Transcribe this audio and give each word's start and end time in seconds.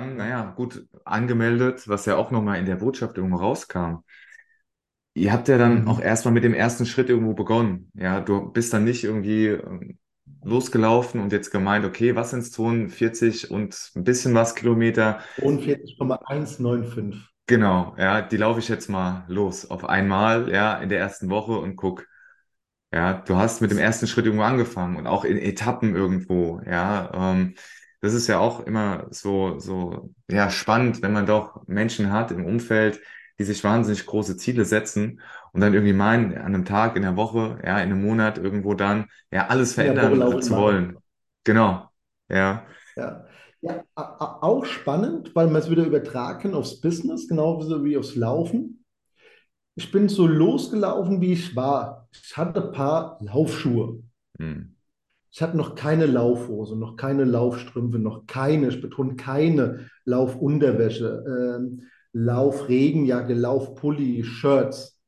dann, 0.00 0.16
naja, 0.16 0.52
gut 0.56 0.86
angemeldet, 1.04 1.88
was 1.88 2.06
ja 2.06 2.16
auch 2.16 2.30
nochmal 2.30 2.58
in 2.58 2.66
der 2.66 2.76
Botschaft 2.76 3.16
irgendwo 3.16 3.36
rauskam. 3.38 3.98
Ihr 5.14 5.32
habt 5.32 5.48
ja 5.48 5.58
dann 5.58 5.86
auch 5.86 5.98
Mhm. 5.98 6.00
erstmal 6.00 6.32
mit 6.32 6.44
dem 6.44 6.54
ersten 6.54 6.86
Schritt 6.86 7.08
irgendwo 7.08 7.34
begonnen. 7.34 7.90
Ja, 7.94 8.20
du 8.20 8.50
bist 8.52 8.72
dann 8.72 8.84
nicht 8.84 9.02
irgendwie 9.04 9.46
ähm, 9.48 9.98
losgelaufen 10.44 11.20
und 11.20 11.32
jetzt 11.32 11.50
gemeint, 11.50 11.84
okay, 11.84 12.14
was 12.14 12.30
sind's 12.30 12.50
tun? 12.52 12.88
40 12.90 13.50
und 13.50 13.90
ein 13.96 14.04
bisschen 14.04 14.34
was 14.34 14.54
Kilometer. 14.54 15.20
42,195. 15.34 17.20
Genau, 17.46 17.94
ja, 17.98 18.22
die 18.22 18.36
laufe 18.36 18.60
ich 18.60 18.68
jetzt 18.68 18.88
mal 18.88 19.24
los 19.28 19.68
auf 19.70 19.84
einmal, 19.84 20.48
ja, 20.52 20.78
in 20.78 20.88
der 20.88 21.00
ersten 21.00 21.30
Woche 21.30 21.52
und 21.58 21.74
guck. 21.76 22.06
Ja, 22.92 23.14
du 23.14 23.36
hast 23.36 23.60
mit 23.62 23.70
dem 23.72 23.78
ersten 23.78 24.06
Schritt 24.08 24.26
irgendwo 24.26 24.44
angefangen 24.44 24.96
und 24.96 25.06
auch 25.08 25.24
in 25.24 25.38
Etappen 25.38 25.96
irgendwo, 25.96 26.60
ja. 26.66 27.10
Ähm, 27.32 27.56
das 28.00 28.14
ist 28.14 28.26
ja 28.26 28.38
auch 28.38 28.60
immer 28.60 29.06
so, 29.10 29.58
so, 29.58 30.14
ja, 30.30 30.50
spannend, 30.50 31.02
wenn 31.02 31.12
man 31.12 31.26
doch 31.26 31.66
Menschen 31.66 32.12
hat 32.12 32.30
im 32.30 32.44
Umfeld, 32.44 33.00
die 33.38 33.44
sich 33.44 33.64
wahnsinnig 33.64 34.06
große 34.06 34.36
Ziele 34.36 34.64
setzen 34.64 35.20
und 35.52 35.60
dann 35.60 35.74
irgendwie 35.74 35.92
meinen, 35.92 36.36
an 36.36 36.54
einem 36.54 36.64
Tag, 36.64 36.96
in 36.96 37.02
der 37.02 37.16
Woche, 37.16 37.58
ja, 37.64 37.78
in 37.78 37.90
einem 37.90 38.02
Monat 38.02 38.38
irgendwo 38.38 38.74
dann, 38.74 39.06
ja, 39.30 39.46
alles 39.48 39.74
verändern 39.74 40.22
einen 40.22 40.42
zu 40.42 40.56
wollen. 40.56 40.96
Genau, 41.44 41.88
ja. 42.28 42.66
Ja, 42.96 43.24
ja 43.62 43.84
auch 43.96 44.64
spannend, 44.64 45.34
weil 45.34 45.46
man 45.46 45.62
es 45.62 45.70
wieder 45.70 45.84
übertragen 45.84 46.54
aufs 46.54 46.80
Business, 46.80 47.28
genauso 47.28 47.84
wie 47.84 47.96
aufs 47.96 48.14
Laufen. 48.16 48.84
Ich 49.74 49.90
bin 49.92 50.08
so 50.08 50.26
losgelaufen, 50.26 51.20
wie 51.20 51.32
ich 51.32 51.56
war. 51.56 52.08
Ich 52.12 52.36
hatte 52.36 52.66
ein 52.66 52.72
paar 52.72 53.18
Laufschuhe. 53.20 54.02
Hm, 54.38 54.69
Ich 55.32 55.42
hatte 55.42 55.56
noch 55.56 55.74
keine 55.76 56.06
Laufhose, 56.06 56.76
noch 56.76 56.96
keine 56.96 57.24
Laufstrümpfe, 57.24 57.98
noch 57.98 58.26
keine, 58.26 58.68
ich 58.68 58.80
betone 58.80 59.14
keine 59.14 59.88
Laufunterwäsche, 60.04 61.24
ähm, 61.26 61.82
Laufregenjacke, 62.12 63.34
Laufpulli, 63.34 64.24
Shirts. 64.24 65.00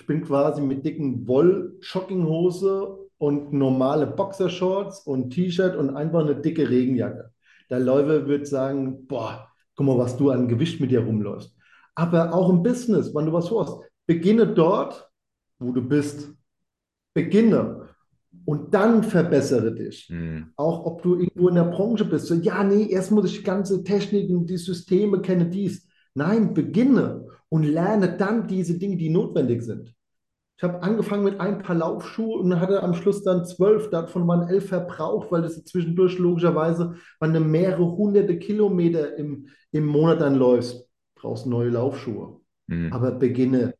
Ich 0.00 0.06
bin 0.06 0.24
quasi 0.24 0.62
mit 0.62 0.84
dicken 0.86 1.28
Woll-Jogginghose 1.28 2.98
und 3.18 3.52
normale 3.52 4.06
Boxershorts 4.06 5.00
und 5.00 5.30
T-Shirt 5.30 5.76
und 5.76 5.94
einfach 5.96 6.20
eine 6.20 6.36
dicke 6.36 6.68
Regenjacke. 6.68 7.30
Der 7.70 7.80
Läufer 7.80 8.26
wird 8.26 8.46
sagen, 8.46 9.06
boah, 9.06 9.48
guck 9.76 9.86
mal, 9.86 9.98
was 9.98 10.16
du 10.16 10.30
an 10.30 10.48
Gewicht 10.48 10.80
mit 10.80 10.90
dir 10.90 11.04
rumläufst. 11.04 11.54
Aber 11.94 12.32
auch 12.34 12.48
im 12.48 12.62
Business, 12.62 13.14
wenn 13.14 13.26
du 13.26 13.32
was 13.32 13.48
vorhast, 13.48 13.78
beginne 14.06 14.46
dort, 14.46 15.10
wo 15.58 15.72
du 15.72 15.82
bist. 15.82 16.32
Beginne 17.14 17.88
und 18.44 18.74
dann 18.74 19.02
verbessere 19.02 19.74
dich. 19.74 20.06
hm, 20.08 20.52
Auch 20.56 20.84
ob 20.86 21.02
du 21.02 21.16
irgendwo 21.16 21.48
in 21.48 21.54
der 21.54 21.64
Branche 21.64 22.04
bist. 22.04 22.26
So, 22.26 22.34
ja, 22.34 22.62
nee, 22.64 22.88
erst 22.90 23.10
muss 23.10 23.26
ich 23.30 23.44
ganze 23.44 23.82
Techniken, 23.84 24.46
die 24.46 24.56
Systeme 24.56 25.20
kenne, 25.20 25.46
dies. 25.46 25.86
Nein, 26.14 26.54
beginne 26.54 27.26
und 27.48 27.64
lerne 27.64 28.16
dann 28.16 28.46
diese 28.46 28.78
Dinge, 28.78 28.96
die 28.96 29.10
notwendig 29.10 29.62
sind. 29.62 29.94
Ich 30.56 30.62
habe 30.62 30.82
angefangen 30.82 31.24
mit 31.24 31.40
ein 31.40 31.58
paar 31.58 31.74
Laufschuhe 31.74 32.38
und 32.38 32.60
hatte 32.60 32.82
am 32.82 32.94
Schluss 32.94 33.24
dann 33.24 33.44
zwölf, 33.44 33.90
davon 33.90 34.26
waren 34.28 34.48
elf 34.48 34.68
verbraucht, 34.68 35.32
weil 35.32 35.42
das 35.42 35.64
zwischendurch 35.64 36.18
logischerweise, 36.18 36.94
wenn 37.18 37.34
du 37.34 37.40
mehrere 37.40 37.84
hunderte 37.84 38.38
Kilometer 38.38 39.16
im, 39.16 39.48
im 39.72 39.86
Monat 39.86 40.20
dann 40.20 40.36
läufst, 40.36 40.88
brauchst 41.16 41.46
du 41.46 41.50
neue 41.50 41.70
Laufschuhe. 41.70 42.40
hm. 42.68 42.92
Aber 42.92 43.10
beginne, 43.12 43.74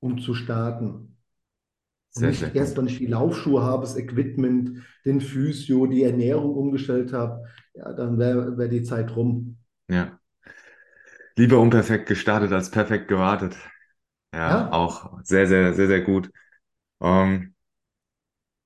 um 0.00 0.18
zu 0.18 0.34
starten. 0.34 1.15
Sehr, 2.16 2.32
sehr 2.34 2.52
nicht 2.52 2.54
erst, 2.54 2.76
wenn 2.76 2.86
ich 2.86 2.98
die 2.98 3.06
Laufschuhe 3.06 3.62
habe, 3.62 3.82
das 3.82 3.96
Equipment, 3.96 4.82
den 5.04 5.20
Physio, 5.20 5.86
die 5.86 6.02
Ernährung 6.02 6.54
umgestellt 6.54 7.12
habe, 7.12 7.44
ja, 7.74 7.92
dann 7.92 8.18
wäre 8.18 8.56
wär 8.58 8.68
die 8.68 8.82
Zeit 8.82 9.14
rum. 9.16 9.58
Ja. 9.88 10.18
Lieber 11.36 11.58
unperfekt 11.60 12.06
gestartet 12.08 12.52
als 12.52 12.70
perfekt 12.70 13.08
gewartet. 13.08 13.56
Ja, 14.34 14.68
Ja, 14.68 14.70
auch 14.70 15.18
sehr, 15.24 15.46
sehr, 15.46 15.74
sehr, 15.74 15.86
sehr 15.88 16.02
gut. 16.02 16.30
Ähm, 17.02 17.54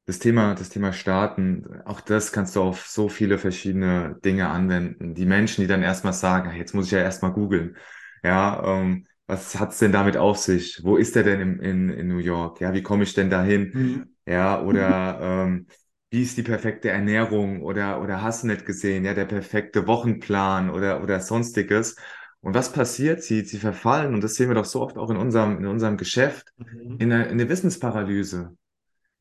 das 0.06 0.18
Thema, 0.18 0.54
das 0.54 0.70
Thema 0.70 0.92
Starten, 0.92 1.82
auch 1.84 2.00
das 2.00 2.32
kannst 2.32 2.56
du 2.56 2.62
auf 2.62 2.86
so 2.86 3.08
viele 3.08 3.38
verschiedene 3.38 4.16
Dinge 4.24 4.48
anwenden. 4.48 5.14
Die 5.14 5.26
Menschen, 5.26 5.62
die 5.62 5.68
dann 5.68 5.82
erstmal 5.82 6.12
sagen, 6.12 6.48
"Ah, 6.50 6.54
jetzt 6.56 6.74
muss 6.74 6.86
ich 6.86 6.92
ja 6.92 6.98
erstmal 7.00 7.32
googeln. 7.32 7.76
Ja, 8.24 8.62
ähm, 8.64 9.06
was 9.30 9.58
hat's 9.58 9.78
denn 9.78 9.92
damit 9.92 10.16
auf 10.16 10.38
sich? 10.38 10.80
Wo 10.84 10.96
ist 10.96 11.14
der 11.16 11.22
denn 11.24 11.40
in, 11.40 11.60
in, 11.60 11.90
in 11.90 12.08
New 12.08 12.18
York? 12.18 12.60
Ja, 12.60 12.72
wie 12.74 12.82
komme 12.82 13.04
ich 13.04 13.14
denn 13.14 13.30
dahin? 13.30 13.74
hm. 13.74 14.02
Ja, 14.26 14.62
oder 14.62 15.18
ähm, 15.22 15.66
wie 16.10 16.22
ist 16.22 16.36
die 16.36 16.42
perfekte 16.42 16.90
Ernährung? 16.90 17.62
Oder, 17.62 18.02
oder 18.02 18.22
hast 18.22 18.42
du 18.42 18.48
nicht 18.48 18.66
gesehen? 18.66 19.04
Ja, 19.04 19.14
der 19.14 19.24
perfekte 19.26 19.86
Wochenplan 19.86 20.70
oder, 20.70 21.02
oder 21.02 21.20
sonstiges. 21.20 21.96
Und 22.40 22.54
was 22.54 22.72
passiert? 22.72 23.22
Sie, 23.22 23.44
sie 23.44 23.58
verfallen, 23.58 24.14
und 24.14 24.22
das 24.22 24.34
sehen 24.34 24.48
wir 24.48 24.54
doch 24.54 24.64
so 24.64 24.80
oft 24.82 24.96
auch 24.98 25.10
in 25.10 25.16
unserem, 25.16 25.58
in 25.58 25.66
unserem 25.66 25.96
Geschäft, 25.96 26.52
in 26.98 27.12
Mhm. 27.12 27.12
eine, 27.12 27.24
in 27.26 27.32
eine 27.32 27.48
Wissensparalyse. 27.48 28.56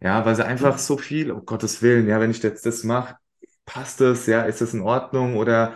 Ja, 0.01 0.25
weil 0.25 0.35
sie 0.35 0.45
einfach 0.45 0.77
Mhm. 0.77 0.77
so 0.77 0.97
viel, 0.97 1.31
um 1.31 1.45
Gottes 1.45 1.81
Willen, 1.81 2.07
ja, 2.07 2.19
wenn 2.21 2.31
ich 2.31 2.41
jetzt 2.41 2.65
das 2.65 2.83
mache, 2.83 3.17
passt 3.65 3.99
es, 4.01 4.25
ja, 4.27 4.43
ist 4.43 4.61
das 4.61 4.73
in 4.73 4.81
Ordnung 4.81 5.35
oder 5.37 5.75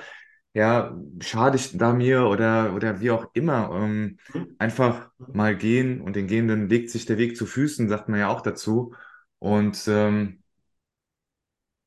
ja, 0.53 0.95
schade 1.21 1.57
ich 1.57 1.77
da 1.77 1.93
mir 1.93 2.25
oder, 2.27 2.73
oder 2.75 2.99
wie 3.01 3.11
auch 3.11 3.27
immer. 3.33 3.71
Ähm, 3.73 4.19
einfach 4.59 5.09
mal 5.17 5.57
gehen 5.57 6.01
und 6.01 6.15
den 6.15 6.27
Gehenden 6.27 6.69
legt 6.69 6.89
sich 6.91 7.05
der 7.05 7.17
Weg 7.17 7.37
zu 7.37 7.45
Füßen, 7.45 7.89
sagt 7.89 8.09
man 8.09 8.19
ja 8.19 8.29
auch 8.29 8.41
dazu. 8.41 8.93
Und 9.39 9.87
ähm, 9.87 10.43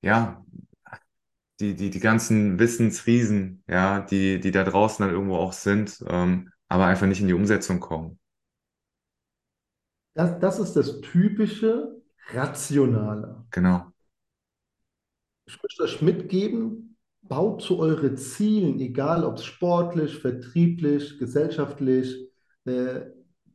ja, 0.03 0.43
die, 1.61 1.75
die, 1.75 1.91
die 1.91 2.01
ganzen 2.01 2.59
Wissensriesen, 2.59 3.63
ja, 3.69 4.01
die, 4.01 4.41
die 4.41 4.51
da 4.51 4.65
draußen 4.65 5.05
dann 5.05 5.15
irgendwo 5.15 5.37
auch 5.37 5.53
sind, 5.53 6.05
ähm, 6.09 6.53
aber 6.69 6.87
einfach 6.87 7.07
nicht 7.07 7.21
in 7.21 7.29
die 7.29 7.35
Umsetzung 7.35 7.81
kommen. 7.81 8.19
Das, 10.15 10.39
das 10.41 10.59
ist 10.59 10.75
das 10.75 11.01
typische 11.01 12.03
Rationale. 12.33 13.45
Genau. 13.51 13.93
Ich 15.47 15.63
möchte 15.63 15.83
euch 15.83 16.03
mitgeben, 16.03 16.96
baut 17.29 17.63
zu 17.63 17.79
euren 17.79 18.17
Zielen, 18.17 18.81
egal 18.81 19.25
ob 19.25 19.37
es 19.37 19.45
sportlich, 19.45 20.19
vertrieblich, 20.19 21.19
gesellschaftlich, 21.19 22.31
äh, 22.65 23.01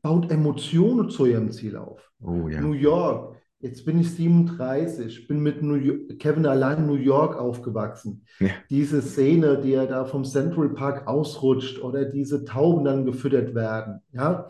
baut 0.02 0.32
Emotionen 0.32 1.10
zu 1.10 1.24
eurem 1.24 1.52
Ziel 1.52 1.78
auf. 1.78 2.12
Oh 2.22 2.48
New 2.48 2.74
ja. 2.74 2.82
York, 2.82 3.38
jetzt 3.60 3.86
bin 3.86 4.00
ich 4.00 4.12
37, 4.12 5.28
bin 5.28 5.42
mit 5.42 5.62
New 5.62 5.76
York, 5.76 6.20
Kevin 6.20 6.46
allein 6.46 6.80
in 6.80 6.88
New 6.88 6.96
York 6.96 7.36
aufgewachsen. 7.36 8.26
Ja. 8.40 8.50
Diese 8.70 9.02
Szene, 9.02 9.60
die 9.60 9.74
er 9.74 9.88
da 9.88 10.06
vom 10.06 10.24
Central 10.24 10.70
Park 10.70 11.08
ausrutscht 11.08 11.82
oder 11.82 12.06
diese 12.06 12.46
Tauben 12.46 12.84
dann 12.84 13.06
gefüttert 13.06 13.56
werden, 13.56 14.02
ja. 14.12 14.50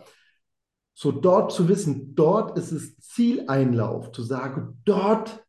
So 0.94 1.10
dort 1.10 1.52
zu 1.52 1.68
wissen, 1.68 2.14
dort 2.14 2.58
ist 2.58 2.70
es 2.70 2.98
Zieleinlauf, 2.98 4.12
zu 4.12 4.22
sagen, 4.22 4.78
dort 4.84 5.42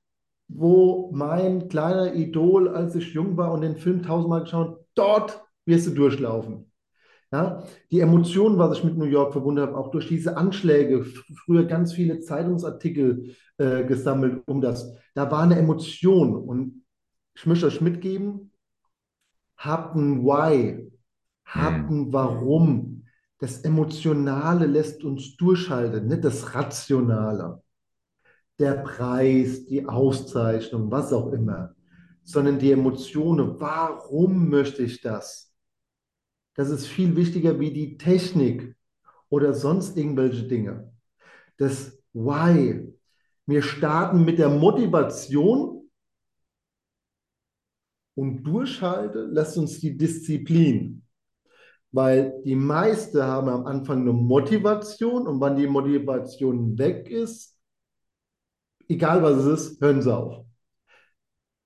wo 0.48 1.12
mein 1.14 1.68
kleiner 1.70 2.14
Idol, 2.14 2.70
als 2.70 2.96
ich 2.96 3.14
jung 3.14 3.38
war 3.38 3.52
und 3.54 3.62
den 3.62 3.78
Film 3.78 4.04
tausendmal 4.04 4.42
geschaut, 4.44 4.86
dort 4.96 5.44
wirst 5.66 5.88
du 5.88 5.92
durchlaufen. 5.92 6.72
Ja, 7.32 7.64
die 7.92 8.00
Emotionen, 8.02 8.60
was 8.60 8.78
ich 8.78 8.84
mit 8.84 8.96
New 8.96 9.06
York 9.06 9.32
verbunden 9.34 9.62
habe, 9.62 9.76
auch 9.78 9.90
durch 9.90 10.08
diese 10.08 10.38
Anschläge, 10.38 11.04
früher 11.46 11.66
ganz 11.66 11.94
viele 11.94 12.20
Zeitungsartikel 12.20 13.36
äh, 13.58 13.84
gesammelt 13.86 14.44
um 14.46 14.62
das. 14.62 14.94
Da 15.16 15.32
war 15.32 15.42
eine 15.42 15.58
Emotion 15.58 16.36
und 16.36 16.86
ich 17.36 17.48
möchte 17.48 17.66
euch 17.66 17.82
mitgeben, 17.82 18.52
habt 19.58 19.96
ein 19.96 20.24
Why, 20.24 20.92
habt 21.46 21.90
Hm. 21.90 21.90
ein 21.90 22.14
Warum. 22.14 23.06
Das 23.40 23.62
Emotionale 23.62 24.68
lässt 24.68 25.04
uns 25.04 25.36
durchhalten, 25.36 26.08
nicht 26.08 26.24
das 26.24 26.54
Rationale 26.54 27.63
der 28.60 28.76
Preis, 28.84 29.66
die 29.66 29.86
Auszeichnung, 29.86 30.92
was 30.92 31.12
auch 31.12 31.32
immer, 31.32 31.76
sondern 32.24 32.60
die 32.60 32.72
Emotionen. 32.72 33.60
Warum 33.60 34.50
möchte 34.50 34.84
ich 34.84 35.02
das? 35.02 35.54
Das 36.56 36.70
ist 36.70 36.88
viel 36.88 37.16
wichtiger 37.16 37.60
wie 37.60 37.72
die 37.72 37.98
Technik 37.98 38.76
oder 39.30 39.54
sonst 39.54 39.98
irgendwelche 39.98 40.48
Dinge. 40.48 40.94
Das 41.58 42.00
Why. 42.14 42.94
Wir 43.46 43.62
starten 43.62 44.24
mit 44.24 44.40
der 44.40 44.50
Motivation 44.50 45.90
und 48.16 48.44
durchhalten 48.44 49.34
lässt 49.34 49.58
uns 49.58 49.80
die 49.80 49.98
Disziplin. 49.98 51.04
Weil 51.92 52.42
die 52.46 52.56
meisten 52.56 53.22
haben 53.22 53.50
am 53.50 53.66
Anfang 53.66 54.02
eine 54.02 54.14
Motivation 54.14 55.28
und 55.28 55.42
wenn 55.42 55.56
die 55.56 55.68
Motivation 55.68 56.78
weg 56.78 57.10
ist, 57.10 57.53
egal 58.90 59.22
was 59.24 59.38
es 59.46 59.62
ist, 59.72 59.82
hören 59.82 60.02
sie 60.02 60.14
auf. 60.16 60.46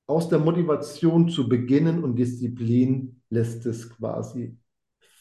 aus 0.05 0.29
der 0.29 0.39
Motivation 0.39 1.29
zu 1.29 1.47
beginnen 1.49 2.03
und 2.03 2.15
Disziplin 2.15 3.21
lässt 3.29 3.65
es 3.65 3.89
quasi 3.89 4.57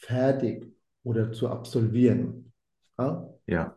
fertig 0.01 0.73
oder 1.05 1.33
zu 1.33 1.49
absolvieren. 1.49 2.53
Ja? 2.99 3.29
Ja. 3.47 3.77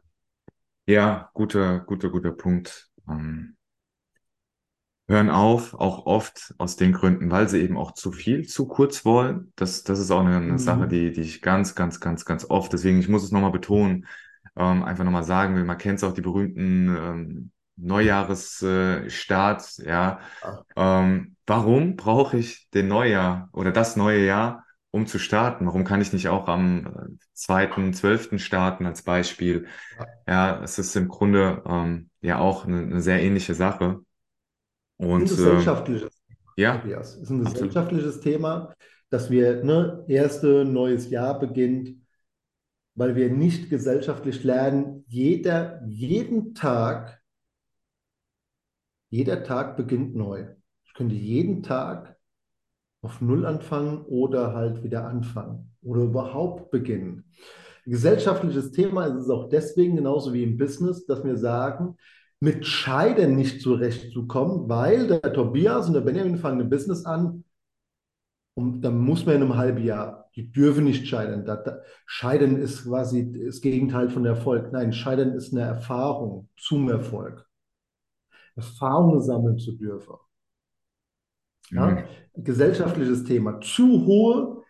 Ja, 0.87 1.31
guter, 1.35 1.79
guter, 1.81 2.09
guter 2.11 2.31
Punkt. 2.33 2.91
Ähm, 3.09 3.57
hören 5.07 5.29
auf, 5.29 5.73
auch 5.73 6.05
oft 6.05 6.53
aus 6.59 6.75
den 6.75 6.93
Gründen, 6.93 7.31
weil 7.31 7.49
sie 7.49 7.59
eben 7.61 7.77
auch 7.77 7.93
zu 7.93 8.11
viel, 8.11 8.47
zu 8.47 8.67
kurz 8.67 9.05
wollen. 9.05 9.51
Das, 9.55 9.83
das 9.83 9.99
ist 9.99 10.11
auch 10.11 10.19
eine, 10.21 10.37
eine 10.37 10.59
Sache, 10.59 10.87
Mhm. 10.87 10.87
die, 10.87 11.11
die 11.11 11.21
ich 11.21 11.41
ganz, 11.41 11.73
ganz, 11.75 11.99
ganz, 11.99 12.25
ganz 12.25 12.45
oft, 12.49 12.71
deswegen, 12.73 12.99
ich 12.99 13.09
muss 13.09 13.23
es 13.23 13.31
nochmal 13.31 13.51
betonen, 13.51 14.05
ähm, 14.55 14.83
einfach 14.83 15.03
nochmal 15.03 15.23
sagen 15.23 15.55
will, 15.55 15.63
man 15.63 15.77
kennt 15.79 15.97
es 15.97 16.03
auch, 16.03 16.13
die 16.13 16.21
berühmten 16.21 16.89
ähm, 16.95 17.51
Neujahresstarts, 17.81 19.77
ja. 19.85 20.19
Ja. 20.43 20.63
Ähm, 20.75 21.35
warum 21.45 21.95
brauche 21.95 22.37
ich 22.37 22.69
den 22.71 22.87
Neujahr 22.87 23.49
oder 23.53 23.71
das 23.71 23.95
neue 23.95 24.25
Jahr, 24.25 24.65
um 24.91 25.07
zu 25.07 25.19
starten? 25.19 25.65
Warum 25.65 25.83
kann 25.83 26.01
ich 26.01 26.13
nicht 26.13 26.29
auch 26.29 26.47
am 26.47 26.87
äh, 26.87 26.91
zweiten, 27.33 27.93
zwölften 27.93 28.39
starten 28.39 28.85
als 28.85 29.01
Beispiel? 29.03 29.67
Ja, 30.27 30.61
es 30.63 30.79
ist 30.79 30.95
im 30.95 31.07
Grunde 31.07 31.63
ähm, 31.65 32.09
ja 32.21 32.39
auch 32.39 32.65
eine, 32.65 32.81
eine 32.81 33.01
sehr 33.01 33.21
ähnliche 33.21 33.53
Sache. 33.53 33.99
Ein 34.99 35.07
Und 35.07 35.23
äh, 35.23 35.29
gesellschaftliches 35.29 36.21
ja, 36.55 36.77
Tobias. 36.77 37.15
Es 37.15 37.23
ist 37.23 37.29
ein 37.29 37.41
absolut. 37.45 37.69
gesellschaftliches 37.69 38.19
Thema, 38.19 38.75
dass 39.09 39.29
wir, 39.31 39.63
ne, 39.63 40.03
erste 40.07 40.65
neues 40.65 41.09
Jahr 41.09 41.39
beginnt, 41.39 41.95
weil 42.95 43.15
wir 43.15 43.29
nicht 43.29 43.69
gesellschaftlich 43.69 44.43
lernen, 44.43 45.05
jeder, 45.07 45.81
jeden 45.87 46.53
Tag, 46.53 47.18
jeder 49.09 49.43
Tag 49.43 49.77
beginnt 49.77 50.15
neu. 50.15 50.47
Ich 50.83 50.93
könnte 50.93 51.15
jeden 51.15 51.63
Tag 51.63 52.17
auf 53.01 53.21
Null 53.21 53.45
anfangen 53.45 54.03
oder 54.05 54.53
halt 54.53 54.83
wieder 54.83 55.05
anfangen 55.05 55.71
oder 55.81 56.01
überhaupt 56.03 56.71
beginnen. 56.71 57.31
Gesellschaftliches 57.85 58.71
Thema 58.71 59.05
ist 59.05 59.23
es 59.23 59.29
auch 59.29 59.49
deswegen, 59.49 59.95
genauso 59.95 60.33
wie 60.33 60.43
im 60.43 60.57
Business, 60.57 61.05
dass 61.05 61.23
wir 61.23 61.37
sagen, 61.37 61.95
mit 62.39 62.65
Scheiden 62.65 63.35
nicht 63.35 63.61
zurechtzukommen, 63.61 64.69
weil 64.69 65.07
der 65.07 65.33
Tobias 65.33 65.87
und 65.87 65.93
der 65.93 66.01
Benjamin 66.01 66.37
fangen 66.37 66.61
ein 66.61 66.69
Business 66.69 67.05
an 67.05 67.43
und 68.53 68.81
dann 68.81 68.99
muss 68.99 69.25
man 69.25 69.35
in 69.35 69.41
einem 69.43 69.57
halben 69.57 69.83
Jahr, 69.83 70.29
die 70.35 70.51
dürfen 70.51 70.83
nicht 70.83 71.07
scheitern. 71.07 71.45
Scheiden 72.05 72.57
ist 72.57 72.85
quasi 72.85 73.45
das 73.45 73.61
Gegenteil 73.61 74.09
von 74.09 74.25
Erfolg. 74.25 74.71
Nein, 74.71 74.93
Scheitern 74.93 75.31
ist 75.31 75.53
eine 75.53 75.63
Erfahrung 75.63 76.49
zum 76.57 76.89
Erfolg. 76.89 77.48
Erfahrungen 78.55 79.21
sammeln 79.21 79.57
zu 79.57 79.73
dürfen. 79.73 80.15
Ja? 81.71 81.87
Mhm. 81.87 82.03
Gesellschaftliches 82.35 83.23
Thema. 83.23 83.59
Zu 83.61 84.05
hohe 84.05 84.63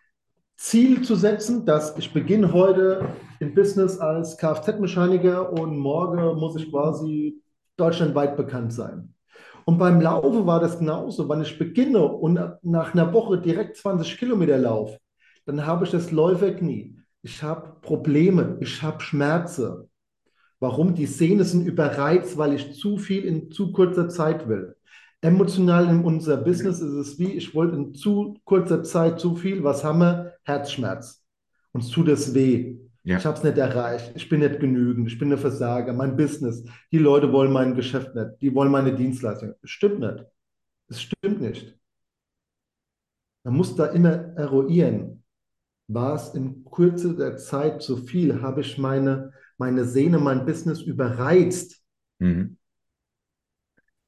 Ziel 0.56 1.02
zu 1.02 1.14
setzen, 1.14 1.64
dass 1.64 1.96
ich 1.96 2.12
beginne 2.12 2.52
heute 2.52 3.08
im 3.38 3.54
Business 3.54 3.98
als 3.98 4.36
Kfz-Mechaniker 4.36 5.52
und 5.52 5.78
morgen 5.78 6.38
muss 6.38 6.56
ich 6.56 6.70
quasi 6.70 7.42
deutschlandweit 7.76 8.36
bekannt 8.36 8.72
sein. 8.72 9.14
Und 9.64 9.78
beim 9.78 10.00
Laufen 10.00 10.46
war 10.46 10.60
das 10.60 10.78
genauso. 10.78 11.28
Wenn 11.28 11.42
ich 11.42 11.58
beginne 11.58 12.02
und 12.02 12.38
nach 12.62 12.92
einer 12.92 13.12
Woche 13.12 13.40
direkt 13.40 13.76
20 13.76 14.18
Kilometer 14.18 14.58
laufe, 14.58 14.98
dann 15.46 15.66
habe 15.66 15.84
ich 15.84 15.90
das 15.90 16.10
Läuferknie. 16.10 16.98
Ich 17.22 17.42
habe 17.42 17.76
Probleme, 17.80 18.58
ich 18.60 18.82
habe 18.82 19.00
Schmerzen. 19.00 19.89
Warum? 20.60 20.94
Die 20.94 21.06
Sehne 21.06 21.44
sind 21.44 21.66
überreizt, 21.66 22.36
weil 22.36 22.54
ich 22.54 22.74
zu 22.74 22.98
viel 22.98 23.24
in 23.24 23.50
zu 23.50 23.72
kurzer 23.72 24.08
Zeit 24.08 24.48
will. 24.48 24.76
Emotional 25.22 25.88
in 25.88 26.04
unser 26.04 26.36
Business 26.36 26.80
ist 26.80 26.92
es 26.92 27.18
wie, 27.18 27.32
ich 27.32 27.54
wollte 27.54 27.76
in 27.76 27.94
zu 27.94 28.38
kurzer 28.44 28.82
Zeit 28.82 29.20
zu 29.20 29.36
viel. 29.36 29.64
Was 29.64 29.84
haben 29.84 29.98
wir? 30.00 30.34
Herzschmerz. 30.44 31.24
Uns 31.72 31.90
tut 31.90 32.08
es 32.08 32.34
weh. 32.34 32.76
Ja. 33.04 33.16
Ich 33.16 33.24
habe 33.24 33.36
es 33.36 33.44
nicht 33.44 33.56
erreicht. 33.56 34.12
Ich 34.14 34.28
bin 34.28 34.40
nicht 34.40 34.60
genügend. 34.60 35.08
Ich 35.08 35.18
bin 35.18 35.32
ein 35.32 35.38
Versager. 35.38 35.92
Mein 35.92 36.16
Business. 36.16 36.64
Die 36.92 36.98
Leute 36.98 37.32
wollen 37.32 37.52
mein 37.52 37.74
Geschäft 37.74 38.14
nicht. 38.14 38.30
Die 38.40 38.54
wollen 38.54 38.70
meine 38.70 38.94
Dienstleistung. 38.94 39.54
Es 39.62 39.70
stimmt 39.70 40.00
nicht. 40.00 40.24
Es 40.88 41.00
stimmt 41.00 41.40
nicht. 41.40 41.78
Man 43.44 43.54
muss 43.54 43.74
da 43.74 43.86
immer 43.86 44.10
eruieren. 44.36 45.22
War 45.88 46.14
es 46.14 46.34
in 46.34 46.64
Kürze 46.64 47.16
der 47.16 47.36
Zeit 47.36 47.82
zu 47.82 47.96
viel? 47.96 48.42
Habe 48.42 48.60
ich 48.60 48.76
meine, 48.76 49.32
meine 49.60 49.84
Sehne, 49.84 50.18
mein 50.18 50.46
Business 50.46 50.80
überreizt? 50.80 51.82
Mhm. 52.20 52.56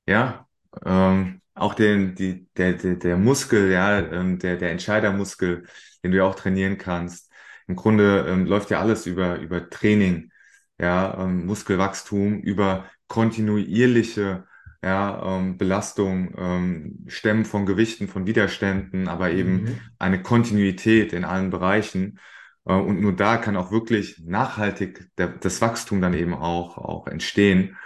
Ja, 0.06 0.48
ähm, 0.84 1.40
auch 1.54 1.74
den, 1.74 2.14
die, 2.14 2.48
der, 2.56 2.74
der, 2.74 2.96
der 2.96 3.16
Muskel, 3.16 3.70
ja, 3.70 3.98
ähm, 4.00 4.38
der, 4.38 4.56
der 4.56 4.70
Entscheidermuskel, 4.72 5.66
den 6.02 6.10
du 6.10 6.16
ja 6.18 6.24
auch 6.24 6.34
trainieren 6.34 6.78
kannst. 6.78 7.30
Im 7.68 7.76
Grunde 7.76 8.26
ähm, 8.28 8.46
läuft 8.46 8.70
ja 8.70 8.80
alles 8.80 9.06
über, 9.06 9.38
über 9.38 9.68
Training, 9.70 10.30
ja, 10.78 11.16
ähm, 11.22 11.46
Muskelwachstum, 11.46 12.40
über 12.40 12.86
kontinuierliche 13.06 14.44
ja, 14.82 15.22
ähm, 15.38 15.58
Belastung, 15.58 16.34
ähm, 16.36 17.04
Stemmen 17.06 17.44
von 17.44 17.66
Gewichten, 17.66 18.08
von 18.08 18.26
Widerständen, 18.26 19.06
aber 19.06 19.30
eben 19.30 19.66
Mhm. 19.66 19.80
eine 19.98 20.22
Kontinuität 20.22 21.12
in 21.12 21.24
allen 21.24 21.50
Bereichen. 21.50 22.18
Äh, 22.66 22.74
und 22.74 23.00
nur 23.00 23.14
da 23.14 23.36
kann 23.36 23.56
auch 23.56 23.70
wirklich 23.70 24.20
nachhaltig 24.24 25.10
der, 25.18 25.28
das 25.28 25.60
Wachstum 25.60 26.00
dann 26.00 26.14
eben 26.14 26.34
auch, 26.34 26.78
auch 26.78 27.06
entstehen. 27.06 27.76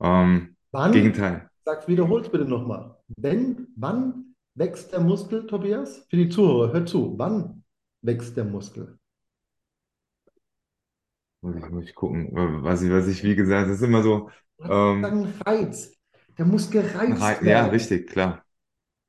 Ähm, 0.00 0.56
Wann, 0.72 0.92
Gegenteil. 0.92 1.48
sag, 1.64 1.88
wiederhol's 1.88 2.28
bitte 2.28 2.44
nochmal. 2.44 2.96
Wenn, 3.16 3.68
wann 3.76 4.34
wächst 4.54 4.92
der 4.92 5.00
Muskel, 5.00 5.46
Tobias? 5.46 6.06
Für 6.10 6.16
die 6.16 6.28
Zuhörer, 6.28 6.72
hör 6.72 6.86
zu. 6.86 7.14
Wann 7.18 7.64
wächst 8.02 8.36
der 8.36 8.44
Muskel? 8.44 8.98
Muss 11.42 11.56
ich, 11.56 11.70
muss 11.70 11.84
ich 11.84 11.94
gucken, 11.94 12.30
was 12.32 12.82
ich, 12.82 12.90
was 12.90 13.06
ich, 13.08 13.22
wie 13.22 13.36
gesagt, 13.36 13.68
das 13.68 13.76
ist 13.76 13.82
immer 13.82 14.02
so, 14.02 14.30
ähm, 14.62 15.04
Ein 15.04 15.32
Reiz. 15.44 15.92
Der 16.38 16.44
muss 16.44 16.70
gereizt 16.70 17.22
Rei- 17.22 17.38
ja, 17.42 17.66
richtig, 17.66 18.08
klar. 18.08 18.44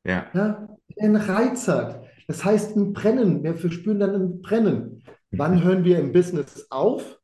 Ja. 0.03 0.27
Ja? 0.33 0.67
Einen 0.99 1.15
Reiz 1.15 1.67
hat. 1.67 2.03
Das 2.27 2.43
heißt 2.43 2.75
ein 2.75 2.93
Brennen. 2.93 3.43
Wir 3.43 3.55
verspüren 3.55 3.99
dann 3.99 4.15
ein 4.15 4.41
Brennen. 4.41 4.96
Wann 5.31 5.63
hören 5.63 5.83
wir 5.83 5.99
im 5.99 6.11
Business 6.11 6.67
auf? 6.69 7.19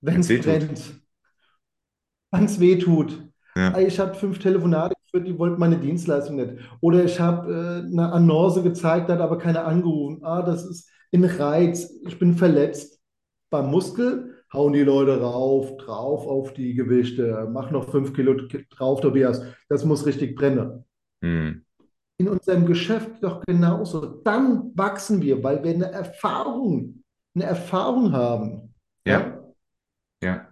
Wenn 0.00 0.20
es 0.20 0.28
brennt. 0.28 1.00
Wenn 2.30 2.44
es 2.44 2.60
weh 2.60 2.78
tut. 2.78 3.26
Ja. 3.56 3.78
Ich 3.78 3.98
habe 3.98 4.14
fünf 4.14 4.38
Telefonate 4.38 4.94
geführt, 5.04 5.26
die 5.26 5.38
wollten 5.38 5.58
meine 5.58 5.78
Dienstleistung 5.78 6.36
nicht. 6.36 6.54
Oder 6.80 7.04
ich 7.04 7.18
habe 7.18 7.50
äh, 7.52 7.90
eine 7.90 8.12
Annonce 8.12 8.62
gezeigt, 8.62 9.08
hat 9.08 9.20
aber 9.20 9.38
keiner 9.38 9.64
angerufen. 9.64 10.22
Ah, 10.22 10.42
das 10.42 10.64
ist 10.66 10.90
ein 11.12 11.24
Reiz, 11.24 11.90
ich 12.06 12.18
bin 12.18 12.34
verletzt. 12.34 13.00
Beim 13.48 13.70
Muskel 13.70 14.34
hauen 14.52 14.72
die 14.72 14.82
Leute 14.82 15.20
rauf, 15.20 15.76
drauf 15.78 16.26
auf 16.26 16.52
die 16.52 16.74
Gewichte. 16.74 17.48
Mach 17.50 17.70
noch 17.70 17.90
fünf 17.90 18.12
Kilo 18.12 18.34
drauf, 18.70 19.00
Tobias. 19.00 19.42
Das 19.68 19.84
muss 19.84 20.06
richtig 20.06 20.36
brennen. 20.36 20.84
Hm. 21.22 21.65
In 22.18 22.28
unserem 22.28 22.64
Geschäft 22.66 23.22
doch 23.22 23.44
genauso. 23.44 24.06
Dann 24.22 24.72
wachsen 24.74 25.20
wir, 25.20 25.42
weil 25.42 25.62
wir 25.62 25.74
eine 25.74 25.90
Erfahrung, 25.92 27.02
eine 27.34 27.44
Erfahrung 27.44 28.12
haben. 28.12 28.74
Ja, 29.06 29.38
ja. 30.22 30.48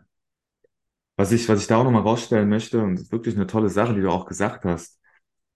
Was 1.16 1.32
ich, 1.32 1.48
was 1.48 1.60
ich 1.60 1.66
da 1.66 1.78
auch 1.78 1.84
nochmal 1.84 2.02
rausstellen 2.02 2.48
möchte, 2.48 2.82
und 2.82 3.10
wirklich 3.12 3.36
eine 3.36 3.46
tolle 3.46 3.70
Sache, 3.70 3.94
die 3.94 4.00
du 4.00 4.10
auch 4.10 4.26
gesagt 4.26 4.64
hast, 4.64 5.00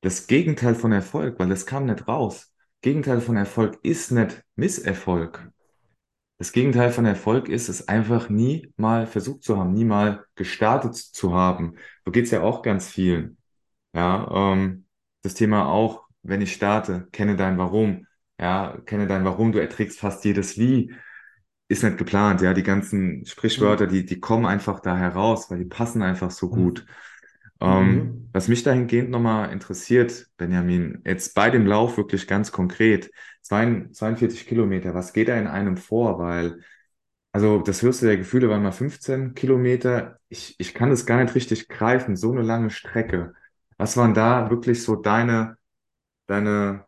das 0.00 0.26
Gegenteil 0.28 0.74
von 0.74 0.92
Erfolg, 0.92 1.38
weil 1.38 1.48
das 1.48 1.66
kam 1.66 1.86
nicht 1.86 2.06
raus. 2.06 2.52
Gegenteil 2.80 3.20
von 3.20 3.36
Erfolg 3.36 3.78
ist 3.82 4.12
nicht 4.12 4.44
Misserfolg. 4.54 5.50
Das 6.38 6.52
Gegenteil 6.52 6.92
von 6.92 7.04
Erfolg 7.04 7.48
ist 7.48 7.68
es 7.68 7.88
einfach 7.88 8.28
nie 8.28 8.72
mal 8.76 9.08
versucht 9.08 9.42
zu 9.42 9.58
haben, 9.58 9.74
nie 9.74 9.84
mal 9.84 10.24
gestartet 10.36 10.94
zu 10.94 11.34
haben. 11.34 11.74
So 12.04 12.12
geht's 12.12 12.30
ja 12.30 12.42
auch 12.42 12.62
ganz 12.62 12.88
vielen. 12.88 13.38
Ja, 13.92 14.52
ähm, 14.52 14.86
das 15.22 15.34
Thema 15.34 15.66
auch, 15.66 16.04
wenn 16.22 16.40
ich 16.40 16.52
starte, 16.54 17.08
kenne 17.12 17.36
dein 17.36 17.58
Warum. 17.58 18.06
Ja, 18.40 18.78
kenne 18.86 19.06
dein 19.06 19.24
Warum, 19.24 19.52
du 19.52 19.60
erträgst 19.60 19.98
fast 20.00 20.24
jedes 20.24 20.58
Wie. 20.58 20.92
Ist 21.68 21.82
nicht 21.84 21.98
geplant, 21.98 22.40
ja. 22.42 22.54
Die 22.54 22.62
ganzen 22.62 23.26
Sprichwörter, 23.26 23.86
Mhm. 23.86 23.88
die, 23.88 24.06
die 24.06 24.20
kommen 24.20 24.46
einfach 24.46 24.80
da 24.80 24.96
heraus, 24.96 25.50
weil 25.50 25.58
die 25.58 25.64
passen 25.66 26.02
einfach 26.02 26.30
so 26.30 26.50
gut. 26.50 26.86
Ähm, 27.60 28.20
Mhm. 28.20 28.28
was 28.32 28.48
mich 28.48 28.62
dahingehend 28.62 29.10
nochmal 29.10 29.52
interessiert, 29.52 30.26
Benjamin, 30.36 31.02
jetzt 31.04 31.34
bei 31.34 31.50
dem 31.50 31.66
Lauf 31.66 31.96
wirklich 31.96 32.26
ganz 32.26 32.52
konkret, 32.52 33.10
42 33.42 34.46
Kilometer, 34.46 34.94
was 34.94 35.12
geht 35.12 35.28
da 35.28 35.36
in 35.38 35.46
einem 35.46 35.76
vor? 35.76 36.18
Weil, 36.18 36.60
also 37.32 37.60
das 37.62 37.82
höchste 37.82 38.06
der 38.06 38.18
Gefühle 38.18 38.48
waren 38.50 38.62
mal 38.62 38.72
15 38.72 39.34
Kilometer. 39.34 40.18
Ich, 40.28 40.56
ich 40.58 40.74
kann 40.74 40.90
das 40.90 41.06
gar 41.06 41.22
nicht 41.22 41.34
richtig 41.34 41.68
greifen, 41.68 42.16
so 42.16 42.32
eine 42.32 42.42
lange 42.42 42.70
Strecke. 42.70 43.34
Was 43.78 43.96
waren 43.96 44.14
da 44.14 44.50
wirklich 44.50 44.82
so 44.82 44.96
deine, 44.96 45.56
deine, 46.26 46.86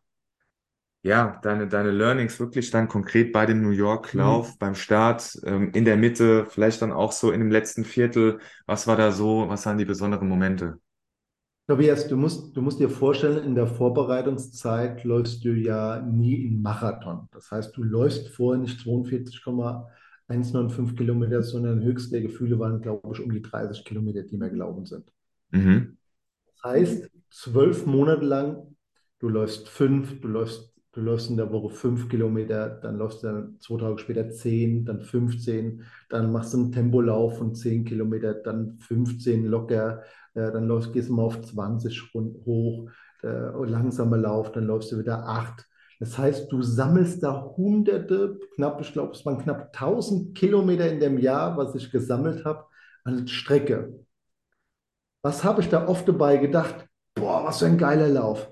ja, 1.03 1.39
deine, 1.43 1.67
deine 1.69 1.91
Learnings 1.93 2.39
wirklich 2.41 2.71
dann 2.71 2.89
konkret 2.89 3.33
bei 3.33 3.47
dem 3.47 3.63
New 3.63 3.71
Mhm. 3.71 3.79
York-Lauf, 3.79 4.59
beim 4.59 4.75
Start, 4.75 5.39
ähm, 5.45 5.71
in 5.73 5.85
der 5.87 5.97
Mitte, 5.97 6.45
vielleicht 6.47 6.83
dann 6.83 6.93
auch 6.93 7.13
so 7.13 7.31
in 7.33 7.41
dem 7.41 7.51
letzten 7.51 7.85
Viertel? 7.85 8.39
Was 8.67 8.87
war 8.87 8.97
da 8.97 9.11
so, 9.13 9.49
was 9.49 9.65
waren 9.67 9.79
die 9.79 9.85
besonderen 9.87 10.29
Momente? 10.29 10.79
Tobias, 11.69 12.07
du 12.09 12.17
musst, 12.19 12.55
du 12.57 12.61
musst 12.63 12.81
dir 12.81 12.91
vorstellen, 12.91 13.43
in 13.45 13.55
der 13.55 13.67
Vorbereitungszeit 13.67 15.05
läufst 15.05 15.43
du 15.45 15.55
ja 15.55 16.01
nie 16.03 16.45
im 16.45 16.61
Marathon. 16.63 17.29
Das 17.33 17.51
heißt, 17.51 17.75
du 17.77 17.83
läufst 17.85 18.29
vorher 18.29 18.61
nicht 18.61 18.81
42,195 18.81 20.99
Kilometer, 20.99 21.43
sondern 21.43 21.83
höchst 21.83 22.13
der 22.13 22.21
Gefühle 22.23 22.59
waren, 22.59 22.83
glaube 22.83 23.09
ich, 23.15 23.21
um 23.25 23.33
die 23.33 23.41
30 23.43 23.85
Kilometer, 23.85 24.23
die 24.25 24.37
wir 24.39 24.51
gelaufen 24.51 24.85
sind. 24.85 25.11
Mhm. 25.53 25.97
Heißt, 26.65 27.09
zwölf 27.31 27.87
Monate 27.87 28.25
lang, 28.25 28.77
du 29.19 29.29
läufst 29.29 29.69
fünf, 29.69 30.21
du 30.21 30.29
läufst, 30.29 30.75
du 30.93 31.01
läufst 31.01 31.31
in 31.31 31.37
der 31.37 31.53
Woche 31.53 31.71
fünf 31.71 32.09
Kilometer, 32.09 32.69
dann 32.69 32.99
läufst 32.99 33.23
du 33.23 33.29
dann 33.29 33.61
zwei 33.61 33.79
Tage 33.79 33.99
später 33.99 34.29
zehn, 34.31 34.85
dann 34.85 35.01
15, 35.01 35.85
dann 36.11 36.33
machst 36.33 36.53
du 36.53 36.59
einen 36.59 36.73
Tempolauf 36.73 37.39
von 37.39 37.55
zehn 37.55 37.85
Kilometer, 37.85 38.35
dann 38.35 38.79
15 38.81 39.47
locker, 39.47 40.03
äh, 40.35 40.53
dann 40.53 40.67
läufst, 40.67 40.93
gehst 40.93 41.09
du 41.09 41.15
mal 41.15 41.23
auf 41.25 41.41
20 41.41 42.15
rund 42.15 42.45
hoch, 42.45 42.91
äh, 43.23 43.27
langsamer 43.65 44.17
Lauf, 44.19 44.53
dann 44.53 44.67
läufst 44.67 44.93
du 44.93 44.99
wieder 44.99 45.27
acht. 45.27 45.67
Das 45.99 46.17
heißt, 46.19 46.51
du 46.51 46.63
sammelst 46.63 47.23
da 47.23 47.43
hunderte, 47.57 48.39
knapp, 48.55 48.81
ich 48.81 48.93
glaube, 48.93 49.13
es 49.13 49.25
waren 49.27 49.39
knapp 49.39 49.73
1000 49.73 50.37
Kilometer 50.37 50.91
in 50.91 50.99
dem 51.01 51.19
Jahr, 51.19 51.57
was 51.57 51.75
ich 51.75 51.91
gesammelt 51.91 52.45
habe, 52.45 52.65
an 53.05 53.29
Strecke. 53.29 54.01
Was 55.23 55.45
habe 55.45 55.61
ich 55.61 55.69
da 55.69 55.87
oft 55.87 56.09
dabei 56.09 56.39
gedacht? 56.39 56.87
Boah, 57.15 57.45
was 57.45 57.59
für 57.59 57.67
ein 57.67 57.77
geiler 57.79 58.09
Lauf. 58.09 58.51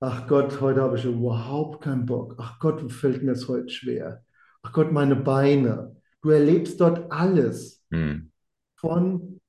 Ach 0.00 0.26
Gott, 0.26 0.60
heute 0.62 0.80
habe 0.80 0.96
ich 0.96 1.04
überhaupt 1.04 1.84
keinen 1.84 2.06
Bock. 2.06 2.36
Ach 2.38 2.58
Gott, 2.58 2.90
fällt 2.90 3.22
mir 3.22 3.32
das 3.32 3.48
heute 3.48 3.68
schwer. 3.68 4.24
Ach 4.62 4.72
Gott, 4.72 4.92
meine 4.92 5.16
Beine. 5.16 5.96
Du 6.22 6.30
erlebst 6.30 6.80
dort 6.80 7.12
alles. 7.12 7.84
Hm. 7.90 8.30
Von, 8.76 9.40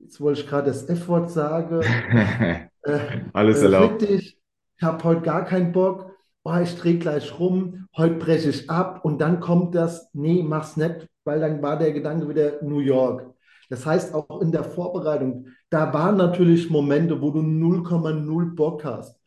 jetzt 0.00 0.20
wollte 0.20 0.40
ich 0.40 0.48
gerade 0.48 0.68
das 0.68 0.88
F-Wort 0.88 1.30
sagen, 1.30 1.82
äh, 2.82 3.20
Alles 3.32 3.60
äh, 3.60 3.64
erlaubt. 3.64 4.02
ich 4.02 4.40
habe 4.82 5.04
heute 5.04 5.20
gar 5.22 5.44
keinen 5.44 5.70
Bock. 5.70 6.10
Oh, 6.42 6.56
ich 6.60 6.76
drehe 6.76 6.98
gleich 6.98 7.38
rum, 7.38 7.86
heute 7.96 8.14
breche 8.16 8.50
ich 8.50 8.70
ab 8.70 9.04
und 9.04 9.20
dann 9.20 9.40
kommt 9.40 9.74
das, 9.74 10.08
nee, 10.12 10.44
mach's 10.44 10.76
nicht, 10.76 11.08
weil 11.24 11.40
dann 11.40 11.60
war 11.60 11.76
der 11.76 11.92
Gedanke 11.92 12.28
wieder 12.28 12.62
New 12.62 12.78
York. 12.78 13.35
Das 13.68 13.86
heißt, 13.86 14.14
auch 14.14 14.40
in 14.40 14.52
der 14.52 14.64
Vorbereitung, 14.64 15.48
da 15.70 15.92
waren 15.92 16.16
natürlich 16.16 16.70
Momente, 16.70 17.20
wo 17.20 17.30
du 17.30 17.40
0,0 17.42 18.54
Bock 18.54 18.84
hast. 18.84 19.18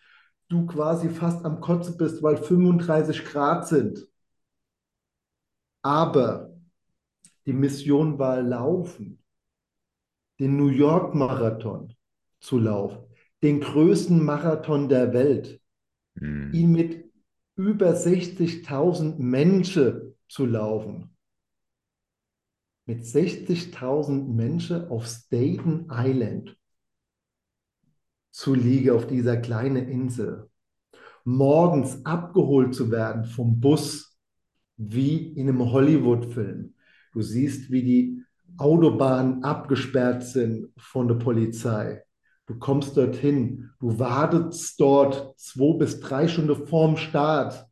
Du 0.49 0.65
quasi 0.65 1.09
fast 1.09 1.45
am 1.45 1.61
Kotzen 1.61 1.97
bist, 1.97 2.23
weil 2.23 2.37
35 2.37 3.25
Grad 3.25 3.67
sind. 3.67 4.07
Aber 5.81 6.53
die 7.45 7.53
Mission 7.53 8.17
war 8.19 8.41
Laufen, 8.41 9.21
den 10.39 10.57
New 10.57 10.69
York 10.69 11.13
Marathon 11.15 11.93
zu 12.39 12.57
laufen, 12.59 12.99
den 13.43 13.59
größten 13.61 14.23
Marathon 14.23 14.89
der 14.89 15.13
Welt, 15.13 15.61
Hm. 16.19 16.51
ihn 16.53 16.71
mit 16.71 17.11
über 17.55 17.95
60.000 17.95 19.19
Menschen 19.19 20.15
zu 20.27 20.45
laufen. 20.45 21.15
Mit 22.89 23.03
60.000 23.03 24.33
Menschen 24.33 24.89
auf 24.89 25.05
Staten 25.05 25.85
Island 25.91 26.57
zu 28.31 28.55
liegen, 28.55 28.89
auf 28.89 29.05
dieser 29.05 29.37
kleinen 29.37 29.87
Insel. 29.87 30.49
Morgens 31.23 32.03
abgeholt 32.03 32.73
zu 32.73 32.89
werden 32.89 33.25
vom 33.25 33.59
Bus, 33.59 34.17
wie 34.75 35.17
in 35.33 35.49
einem 35.49 35.71
Hollywood-Film. 35.71 36.73
Du 37.13 37.21
siehst, 37.21 37.69
wie 37.69 37.83
die 37.83 38.23
Autobahnen 38.57 39.43
abgesperrt 39.43 40.23
sind 40.23 40.73
von 40.75 41.07
der 41.07 41.13
Polizei. 41.13 42.03
Du 42.47 42.57
kommst 42.57 42.97
dorthin, 42.97 43.69
du 43.79 43.99
wartest 43.99 44.79
dort 44.79 45.39
zwei 45.39 45.77
bis 45.77 45.99
drei 45.99 46.27
Stunden 46.27 46.65
vorm 46.65 46.97
Start, 46.97 47.67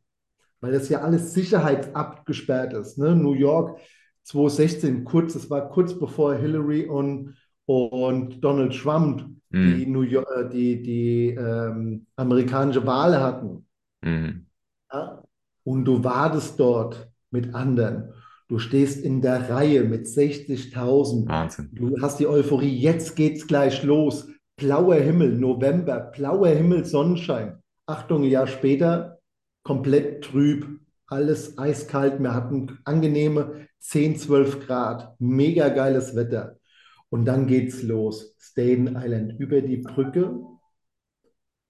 weil 0.60 0.70
das 0.70 0.88
ja 0.88 1.00
alles 1.00 1.34
sicherheitsabgesperrt 1.34 2.74
ist. 2.74 2.98
Ne? 2.98 3.16
New 3.16 3.34
York 3.34 3.80
2016, 4.28 5.04
kurz, 5.04 5.32
das 5.32 5.48
war 5.48 5.68
kurz 5.70 5.98
bevor 5.98 6.34
Hillary 6.34 6.86
und, 6.86 7.34
und 7.66 8.44
Donald 8.44 8.74
Trump 8.78 9.26
die, 9.50 9.86
Hm. 9.86 9.92
New 9.92 10.02
York, 10.02 10.28
äh, 10.36 10.48
die, 10.50 10.82
die 10.82 11.28
ähm, 11.30 12.06
amerikanische 12.16 12.86
Wahl 12.86 13.18
hatten. 13.18 13.66
Hm. 14.04 14.46
Ja? 14.92 15.22
Und 15.64 15.84
du 15.86 16.04
wartest 16.04 16.60
dort 16.60 17.10
mit 17.30 17.54
anderen. 17.54 18.12
Du 18.48 18.58
stehst 18.58 19.02
in 19.02 19.20
der 19.20 19.50
Reihe 19.50 19.84
mit 19.84 20.06
60.000. 20.06 21.28
Wahnsinn. 21.28 21.70
Du 21.72 22.00
hast 22.00 22.18
die 22.18 22.26
Euphorie, 22.26 22.74
jetzt 22.74 23.16
geht's 23.16 23.46
gleich 23.46 23.82
los. 23.82 24.28
Blauer 24.56 24.96
Himmel, 24.96 25.38
November, 25.38 26.10
blauer 26.14 26.48
Himmel, 26.48 26.84
Sonnenschein. 26.84 27.62
Achtung, 27.86 28.22
ein 28.22 28.30
Jahr 28.30 28.46
später, 28.46 29.18
komplett 29.62 30.24
trüb, 30.24 30.77
alles 31.08 31.58
eiskalt. 31.58 32.20
Wir 32.20 32.34
hatten 32.34 32.78
angenehme 32.84 33.66
10, 33.80 34.16
12 34.16 34.66
Grad, 34.66 35.14
mega 35.18 35.68
geiles 35.68 36.14
Wetter. 36.14 36.58
Und 37.10 37.24
dann 37.24 37.46
geht's 37.46 37.82
los. 37.82 38.34
Staten 38.38 38.96
Island 38.96 39.38
über 39.38 39.60
die 39.62 39.78
Brücke 39.78 40.38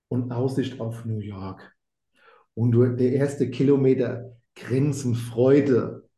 und 0.08 0.32
Aussicht 0.32 0.80
auf 0.80 1.04
New 1.04 1.18
York. 1.20 1.72
Und 2.54 2.72
der 2.98 3.12
erste 3.12 3.50
Kilometer, 3.50 4.36
Grinsen, 4.56 5.14
Freude. 5.14 6.08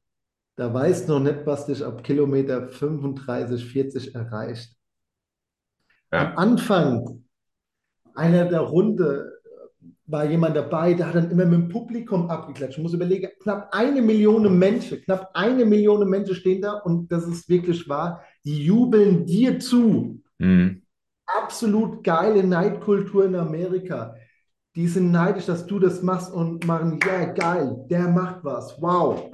Da 0.57 0.73
weißt 0.73 1.09
noch 1.09 1.21
nicht, 1.21 1.45
was 1.45 1.67
dich 1.67 1.85
ab 1.85 2.03
Kilometer 2.03 2.69
35, 2.69 3.65
40 3.65 4.15
erreicht. 4.15 4.75
Am 6.11 6.27
Ja. 6.27 6.35
Anfang 6.35 7.25
einer 8.15 8.47
der 8.47 8.61
Runde 8.61 9.40
war 10.11 10.25
jemand 10.25 10.57
dabei, 10.57 10.95
der 10.95 11.07
hat 11.07 11.15
dann 11.15 11.31
immer 11.31 11.45
mit 11.45 11.55
dem 11.55 11.69
Publikum 11.69 12.29
abgeklatscht. 12.29 12.77
Ich 12.77 12.83
muss 12.83 12.95
überlegen, 12.95 13.29
knapp 13.43 13.69
eine 13.73 14.03
Million 14.03 14.59
Menschen, 14.59 15.01
knapp 15.03 15.31
eine 15.35 15.65
Million 15.65 16.09
Menschen 16.09 16.35
stehen 16.35 16.63
da 16.63 16.75
und 16.75 17.11
das 17.13 17.27
ist 17.27 17.49
wirklich 17.49 17.89
wahr, 17.89 18.23
die 18.45 18.65
jubeln 18.65 19.25
dir 19.25 19.59
zu. 19.61 20.21
Hm. 20.39 20.83
Absolut 21.27 22.03
geile 22.03 22.43
Neidkultur 22.43 23.27
in 23.27 23.37
Amerika. 23.37 24.15
Die 24.75 24.89
sind 24.89 25.13
neidisch, 25.13 25.47
dass 25.47 25.67
du 25.67 25.79
das 25.79 26.03
machst 26.03 26.33
und 26.33 26.67
machen, 26.67 26.99
ja, 27.05 27.27
geil, 27.27 27.77
der 27.89 28.09
macht 28.09 28.45
was, 28.45 28.77
wow. 28.81 29.31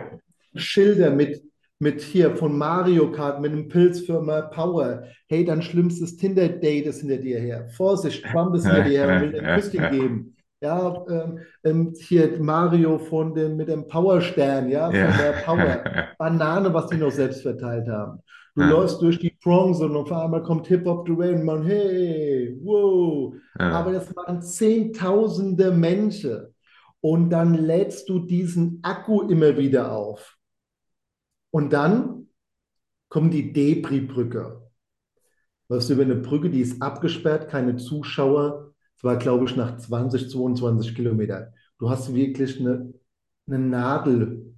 Schilder 0.55 1.11
mit, 1.11 1.43
mit 1.79 2.01
hier 2.01 2.37
von 2.37 2.57
Mario 2.57 3.11
Kart, 3.13 3.41
mit 3.41 3.53
einem 3.53 3.69
Pilzfirma 3.69 4.43
Power. 4.43 5.05
Hey, 5.29 5.45
dein 5.45 5.63
schlimmstes 5.63 6.17
Tinder-Date 6.17 6.87
ist 6.87 7.01
hinter 7.01 7.19
dir 7.19 7.39
her. 7.39 7.69
Vorsicht, 7.69 8.25
Trump 8.25 8.55
ist 8.55 8.67
hinter 8.67 8.85
dir 8.85 9.05
her 9.05 9.17
und 9.17 9.23
will 9.23 9.33
dir 9.33 9.43
ein 9.43 9.61
Küsschen 9.61 9.91
geben. 9.91 10.36
Ja, 10.63 11.05
ähm, 11.11 11.39
ähm, 11.65 11.95
hier 11.99 12.41
Mario 12.41 12.99
von 12.99 13.35
dem, 13.35 13.57
mit 13.57 13.69
dem 13.69 13.87
Powerstern, 13.87 14.71
ja, 14.71 14.87
von 14.87 14.95
der 14.95 15.33
Power. 15.45 15.59
Ja. 15.85 16.09
Banane, 16.19 16.73
was 16.73 16.89
die 16.89 16.97
noch 16.97 17.11
selbst 17.11 17.43
verteilt 17.43 17.89
haben. 17.89 18.21
Du 18.55 18.63
Ja. 18.63 18.71
läufst 18.71 19.03
durch 19.03 19.19
die 19.19 19.37
Bronx 19.43 19.81
und 19.81 19.95
auf 19.95 20.11
einmal 20.11 20.43
kommt 20.43 20.67
Hip-Hop 20.69 21.05
Dwayne 21.07 21.41
und 21.41 21.45
man, 21.45 21.63
hey, 21.65 22.59
wow. 22.63 23.35
Aber 23.59 23.93
Ja. 23.93 23.99
das 23.99 24.17
waren 24.17 24.41
Zehntausende 24.41 25.73
Menschen. 25.73 26.47
Und 27.03 27.29
dann 27.31 27.55
lädst 27.55 28.09
du 28.09 28.21
diesen 28.21 28.81
Akku 28.83 29.23
immer 29.29 29.57
wieder 29.59 29.93
auf. 29.93 30.37
Und 31.51 31.73
dann 31.73 32.29
kommt 33.09 33.35
die 33.35 33.53
Debris-Brücke. 33.53 34.63
Was 35.69 35.91
über 35.91 36.03
eine 36.03 36.17
Brücke, 36.17 36.49
die 36.49 36.61
ist 36.63 36.81
abgesperrt, 36.81 37.49
keine 37.49 37.77
Zuschauer. 37.77 38.73
Es 38.97 39.05
war, 39.05 39.17
glaube 39.17 39.45
ich, 39.45 39.57
nach 39.57 39.77
20, 39.77 40.31
22 40.31 40.95
Kilometern. 40.95 41.53
Du 41.79 41.91
hast 41.91 42.15
wirklich 42.15 42.61
eine, 42.61 42.95
eine 43.47 43.59
Nadel 43.59 44.55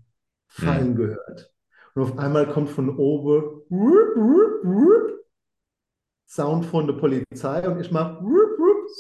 fallen 0.47 0.89
Hm. 0.91 0.97
gehört. 0.97 1.53
Und 1.95 2.03
auf 2.03 2.19
einmal 2.19 2.49
kommt 2.49 2.71
von 2.71 2.91
oben 2.97 3.63
wup, 3.69 4.17
wup, 4.17 4.65
wup, 4.65 5.13
Sound 6.27 6.67
von 6.67 6.87
der 6.87 6.95
Polizei 6.95 7.69
und 7.69 7.81
ich 7.81 7.91
mache 7.91 8.23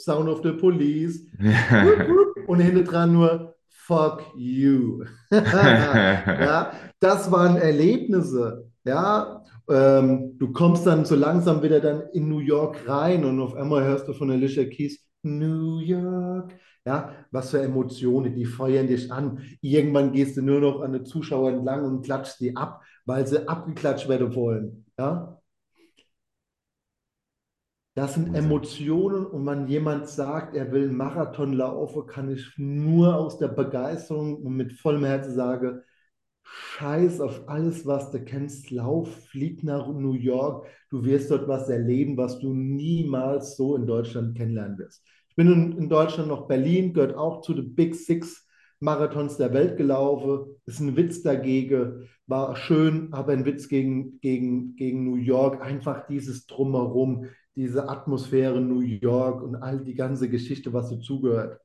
Sound 0.04 0.28
of 0.28 0.42
the 0.42 0.52
Police. 0.52 1.26
Und 2.46 2.60
hinten 2.60 2.84
dran 2.84 3.12
nur 3.12 3.54
Fuck 3.68 4.22
you. 4.36 5.04
Ja, 5.30 6.72
das 7.00 7.30
waren 7.30 7.56
Erlebnisse. 7.56 8.70
Ja, 8.84 9.44
ähm, 9.68 10.36
du 10.38 10.52
kommst 10.52 10.86
dann 10.86 11.04
so 11.04 11.14
langsam 11.14 11.62
wieder 11.62 11.80
dann 11.80 12.02
in 12.12 12.28
New 12.28 12.38
York 12.38 12.88
rein 12.88 13.24
und 13.24 13.40
auf 13.40 13.54
einmal 13.54 13.84
hörst 13.84 14.08
du 14.08 14.14
von 14.14 14.30
Alicia 14.30 14.64
Keys 14.64 14.98
New 15.22 15.78
York. 15.78 16.54
Ja, 16.84 17.14
was 17.30 17.50
für 17.50 17.60
Emotionen, 17.60 18.34
die 18.34 18.46
feuern 18.46 18.86
dich 18.86 19.12
an. 19.12 19.42
Irgendwann 19.60 20.12
gehst 20.12 20.36
du 20.36 20.42
nur 20.42 20.60
noch 20.60 20.80
an 20.80 20.92
den 20.92 21.04
Zuschauern 21.04 21.56
entlang 21.58 21.84
und 21.84 22.04
klatschst 22.04 22.40
die 22.40 22.56
ab, 22.56 22.82
weil 23.04 23.26
sie 23.26 23.46
abgeklatscht 23.46 24.08
werden 24.08 24.34
wollen. 24.34 24.86
Ja, 24.98 25.38
das 27.98 28.14
sind. 28.14 28.32
Emotionen 28.32 29.26
und 29.26 29.44
wenn 29.44 29.66
jemand 29.66 30.08
sagt, 30.08 30.54
er 30.54 30.70
will 30.70 30.84
einen 30.84 30.96
Marathon 30.96 31.52
laufen, 31.52 32.06
kann 32.06 32.30
ich 32.30 32.54
nur 32.56 33.16
aus 33.16 33.38
der 33.38 33.48
Begeisterung 33.48 34.36
und 34.36 34.54
mit 34.54 34.72
vollem 34.72 35.04
Herzen 35.04 35.34
sagen, 35.34 35.82
scheiß 36.50 37.20
auf 37.20 37.48
alles, 37.48 37.86
was 37.86 38.10
du 38.10 38.24
kennst, 38.24 38.70
lauf, 38.70 39.08
flieg 39.26 39.62
nach 39.62 39.88
New 39.88 40.14
York, 40.14 40.66
du 40.90 41.04
wirst 41.04 41.30
dort 41.30 41.48
was 41.48 41.68
erleben, 41.68 42.16
was 42.16 42.38
du 42.38 42.54
niemals 42.54 43.56
so 43.56 43.76
in 43.76 43.86
Deutschland 43.86 44.36
kennenlernen 44.36 44.78
wirst. 44.78 45.04
Ich 45.28 45.36
bin 45.36 45.76
in, 45.78 45.88
Deutschland 45.88 46.28
noch 46.28 46.48
Berlin, 46.48 46.92
gehört 46.92 47.16
auch 47.16 47.42
zu 47.42 47.54
den 47.54 47.74
Big 47.74 47.94
Six 47.94 48.46
Marathons 48.80 49.36
der 49.36 49.52
Welt 49.52 49.76
gelaufen, 49.76 50.54
ist 50.64 50.80
ein 50.80 50.96
Witz 50.96 51.22
dagegen, 51.22 52.08
war 52.26 52.54
schön, 52.56 53.12
aber 53.12 53.32
ein 53.32 53.44
Witz 53.44 53.68
gegen, 53.68 54.20
gegen, 54.20 54.76
gegen 54.76 55.04
New 55.04 55.16
York, 55.16 55.60
einfach 55.60 56.06
dieses 56.06 56.46
Drumherum, 56.46 57.26
diese 57.56 57.88
Atmosphäre 57.88 58.60
New 58.60 58.80
York 58.80 59.42
und 59.42 59.56
all 59.56 59.82
die 59.82 59.94
ganze 59.94 60.28
Geschichte, 60.28 60.72
was 60.72 60.90
dazugehört. 60.90 61.60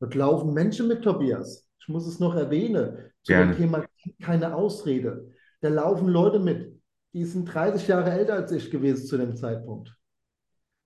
Dort 0.00 0.14
laufen 0.14 0.54
Menschen 0.54 0.88
mit, 0.88 1.02
Tobias. 1.02 1.68
Ich 1.84 1.88
muss 1.88 2.06
es 2.06 2.18
noch 2.18 2.34
erwähnen, 2.34 2.96
zu 3.22 3.32
Gerne. 3.34 3.52
dem 3.52 3.58
Thema 3.58 3.84
keine 4.22 4.54
Ausrede. 4.54 5.30
Da 5.60 5.68
laufen 5.68 6.08
Leute 6.08 6.38
mit, 6.38 6.80
die 7.12 7.24
sind 7.26 7.44
30 7.44 7.86
Jahre 7.88 8.10
älter 8.10 8.34
als 8.34 8.52
ich 8.52 8.70
gewesen 8.70 9.06
zu 9.06 9.18
dem 9.18 9.36
Zeitpunkt. 9.36 9.94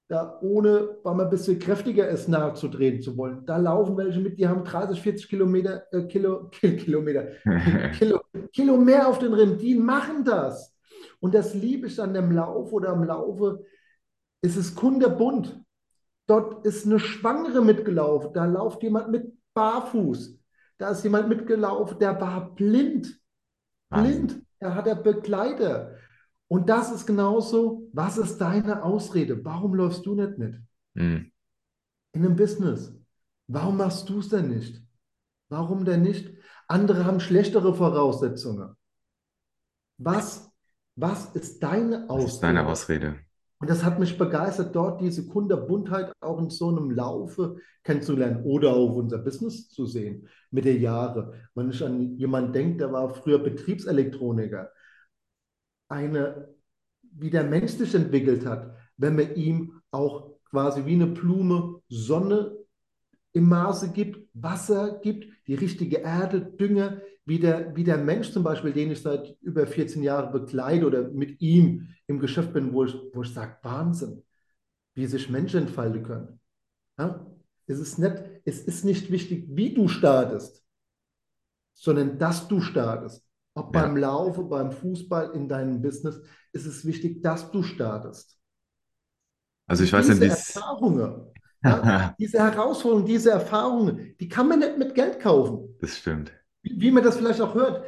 Da 0.09 0.41
ohne, 0.41 0.97
weil 1.05 1.15
man 1.15 1.27
ein 1.27 1.31
bisschen 1.31 1.61
kräftiger 1.61 2.09
ist, 2.09 2.29
nachzudrehen 2.29 3.01
zu 3.01 3.17
wollen. 3.17 3.47
Da 3.47 3.59
laufen 3.59 3.97
welche 3.97 4.19
mit, 4.19 4.39
die 4.41 4.49
haben 4.49 4.65
30, 4.65 5.01
40 5.01 5.29
Kilometer, 5.29 5.85
äh, 5.93 6.03
Kilo, 6.09 6.49
Kilometer, 6.51 7.29
Kilo, 7.97 8.21
Kilo 8.53 8.77
mehr 8.77 9.07
auf 9.07 9.21
den 9.21 9.35
Rinnen. 9.35 9.59
Die 9.59 9.77
machen 9.77 10.25
das. 10.25 10.75
Und 11.21 11.33
das 11.33 11.55
liebe 11.55 11.87
ich 11.87 12.01
an 12.01 12.13
dem 12.13 12.33
Lauf 12.33 12.73
oder 12.73 12.89
am 12.89 13.05
Laufe. 13.05 13.65
Es 14.41 14.57
ist 14.57 14.75
kunderbunt. 14.75 15.61
Dort 16.27 16.67
ist 16.67 16.87
eine 16.87 16.99
Schwangere 16.99 17.63
mitgelaufen. 17.63 18.33
Da 18.33 18.47
läuft 18.47 18.83
jemand 18.83 19.11
mit 19.11 19.33
barfuß. 19.55 20.38
Da 20.79 20.91
ist 20.91 21.03
jemand 21.03 21.29
mitgelaufen, 21.29 21.99
der 21.99 22.21
war 22.21 22.55
blind. 22.55 23.21
Blind. 23.91 24.43
Er 24.61 24.75
hat 24.75 24.89
einen 24.89 25.03
Begleiter. 25.03 25.97
Und 26.49 26.69
das 26.69 26.91
ist 26.91 27.07
genauso. 27.07 27.89
Was 27.93 28.17
ist 28.17 28.39
deine 28.39 28.83
Ausrede? 28.83 29.45
Warum 29.45 29.75
läufst 29.75 30.07
du 30.07 30.15
nicht 30.15 30.39
mit? 30.39 30.57
Hm. 30.95 31.31
In 32.13 32.25
einem 32.25 32.37
Business. 32.37 32.95
Warum 33.49 33.77
machst 33.77 34.09
du 34.09 34.21
es 34.21 34.29
denn 34.29 34.49
nicht? 34.49 34.83
Warum 35.49 35.85
denn 35.85 36.03
nicht? 36.03 36.33
Andere 36.67 37.05
haben 37.05 37.21
schlechtere 37.21 37.75
Voraussetzungen. 37.75 38.75
Was, 39.99 40.51
was 40.97 41.35
ist 41.35 41.63
deine 41.63 42.07
Das 42.07 42.25
ist 42.25 42.41
deine 42.41 42.67
Ausrede? 42.67 43.19
Und 43.61 43.69
das 43.69 43.85
hat 43.85 43.99
mich 43.99 44.17
begeistert, 44.17 44.75
dort 44.75 45.01
diese 45.01 45.27
Kunderbuntheit 45.27 46.13
auch 46.21 46.39
in 46.39 46.49
so 46.49 46.69
einem 46.69 46.93
Laufe 46.93 47.57
kennenzulernen 47.83 48.45
oder 48.45 48.73
auf 48.73 48.95
unser 48.95 49.19
Business 49.19 49.69
zu 49.69 49.87
sehen 49.87 50.29
mit 50.51 50.65
der 50.65 50.79
Jahre. 50.79 51.35
Wenn 51.55 51.71
ich 51.71 51.83
an 51.85 52.17
jemanden 52.17 52.53
denke, 52.53 52.79
der 52.79 52.93
war 52.93 53.13
früher 53.15 53.41
Betriebselektroniker, 53.41 54.71
eine, 55.89 56.55
wie 57.03 57.31
der 57.31 57.45
Mensch 57.45 57.73
sich 57.73 57.95
entwickelt 57.95 58.47
hat, 58.47 58.77
wenn 58.97 59.17
man 59.17 59.35
ihm 59.35 59.81
auch 59.91 60.39
quasi 60.51 60.85
wie 60.87 60.95
eine 60.95 61.07
Blume 61.09 61.81
Sonne 61.89 62.57
im 63.33 63.49
Maße 63.49 63.93
gibt, 63.93 64.29
Wasser 64.35 65.01
gibt, 65.03 65.27
die 65.47 65.55
richtige 65.55 65.99
Erde, 65.99 66.41
Dünger, 66.41 67.01
wie 67.29 67.39
der, 67.39 67.77
wie 67.77 67.85
der 67.85 67.99
Mensch 67.99 68.31
zum 68.33 68.43
Beispiel, 68.43 68.73
den 68.73 68.91
ich 68.91 69.03
seit 69.03 69.37
über 69.43 69.67
14 69.67 70.03
Jahren 70.03 70.33
begleite 70.33 70.87
oder 70.87 71.09
mit 71.11 71.41
ihm 71.43 71.89
im 72.07 72.19
Geschäft 72.21 72.53
bin, 72.55 72.73
wo 72.73 72.85
ich, 72.85 72.95
wo 73.13 73.23
ich 73.23 73.33
sage, 73.35 73.57
Wahnsinn, 73.63 74.23
wie 74.95 75.07
sich 75.07 75.29
Menschen 75.29 75.61
entfalten 75.63 76.03
können. 76.03 76.41
Ja? 76.99 77.27
Es 77.67 77.79
ist 77.79 77.99
nicht, 77.99 78.15
es 78.47 78.61
ist 78.61 78.85
nicht 78.85 79.11
wichtig, 79.11 79.45
wie 79.51 79.75
du 79.75 79.89
startest, 79.89 80.65
sondern 81.75 82.19
dass 82.19 82.49
du 82.49 82.61
startest. 82.61 83.25
Ob 83.55 83.75
Ja. 83.75 83.83
beim 83.83 83.97
Laufen, 83.97 84.49
beim 84.49 84.73
Fußball, 84.73 85.33
in 85.35 85.49
deinem 85.49 85.83
Business, 85.83 86.21
ist 86.53 86.65
es 86.67 86.85
wichtig, 86.87 87.23
dass 87.23 87.51
du 87.51 87.63
startest. 87.63 88.39
Also 89.67 89.85
ich 89.85 89.93
weiß 89.93 90.09
nicht, 90.09 90.23
Diese 90.23 90.31
dies- 90.35 90.57
Erfahrungen, 90.57 91.27
ja, 91.65 92.15
diese 92.19 92.39
Herausforderungen, 92.39 93.05
diese 93.07 93.33
Erfahrungen, 93.33 94.15
die 94.19 94.29
kann 94.29 94.49
man 94.49 94.61
nicht 94.61 94.79
mit 94.79 94.95
Geld 94.95 95.21
kaufen. 95.21 95.77
das 95.81 95.99
stimmt. 95.99 96.33
Wie, 96.63 96.91
man 96.91 97.03
das 97.05 97.17
vielleicht 97.17 97.41
auch 97.41 97.55
hört. 97.55 97.85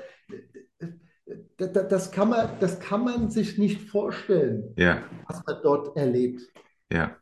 Da- 1.58 1.66
da- 1.66 1.82
Das 1.82 2.10
kann 2.10 2.30
man, 2.30 2.58
das 2.60 2.80
kann 2.80 3.04
man 3.04 3.30
sich 3.30 3.58
nicht 3.58 3.82
vorstellen, 3.90 4.76
Ja, 4.76 5.02
was 5.26 5.42
man 5.46 5.56
dort 5.62 5.96
erlebt. 5.96 6.42
ja. 6.92 7.16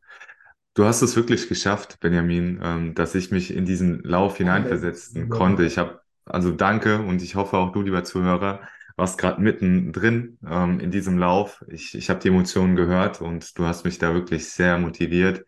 Du 0.74 0.84
hast 0.86 1.02
es 1.02 1.16
wirklich 1.16 1.48
geschafft, 1.48 2.00
Benjamin, 2.00 2.60
ähm, 2.62 2.94
dass 2.94 3.14
ich 3.14 3.30
mich 3.32 3.54
in 3.54 3.66
diesen 3.66 4.02
Lauf 4.04 4.38
hineinversetzen 4.38 5.24
Amen. 5.24 5.30
konnte. 5.30 5.64
Ich 5.64 5.78
habe, 5.78 6.00
also 6.24 6.52
danke 6.52 7.00
und 7.02 7.22
ich 7.22 7.34
hoffe 7.36 7.58
auch 7.58 7.72
du, 7.72 7.82
lieber 7.82 8.04
Zuhörer, 8.04 8.62
warst 8.96 9.18
gerade 9.18 9.40
mittendrin 9.42 10.38
ähm, 10.46 10.80
in 10.80 10.90
diesem 10.92 11.18
Lauf. 11.18 11.64
Ich, 11.68 11.94
ich 11.96 12.10
habe 12.10 12.20
die 12.20 12.28
Emotionen 12.28 12.76
gehört 12.76 13.20
und 13.22 13.58
du 13.58 13.66
hast 13.66 13.84
mich 13.84 13.98
da 13.98 14.14
wirklich 14.14 14.48
sehr 14.50 14.78
motiviert 14.78 15.44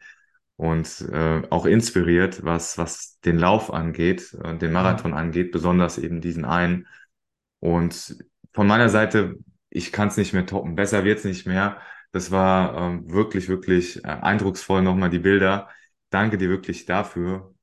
und 0.61 1.09
äh, 1.11 1.41
auch 1.49 1.65
inspiriert, 1.65 2.45
was, 2.45 2.77
was 2.77 3.19
den 3.21 3.39
Lauf 3.39 3.73
angeht, 3.73 4.37
äh, 4.45 4.59
den 4.59 4.73
Marathon 4.73 5.15
angeht, 5.15 5.53
besonders 5.53 5.97
eben 5.97 6.21
diesen 6.21 6.45
einen. 6.45 6.87
Und 7.61 8.19
von 8.53 8.67
meiner 8.67 8.91
Seite, 8.91 9.37
ich 9.71 9.91
kann 9.91 10.09
es 10.09 10.19
nicht 10.19 10.35
mehr 10.35 10.45
toppen. 10.45 10.75
Besser 10.75 11.03
wird's 11.05 11.25
nicht 11.25 11.47
mehr. 11.47 11.81
Das 12.13 12.31
war 12.31 12.77
ähm, 12.77 13.11
wirklich, 13.11 13.49
wirklich 13.49 14.05
äh, 14.05 14.09
eindrucksvoll 14.09 14.83
nochmal 14.83 15.09
die 15.09 15.21
Bilder. 15.21 15.71
Danke 16.11 16.37
dir 16.37 16.51
wirklich 16.51 16.85
dafür. 16.85 17.55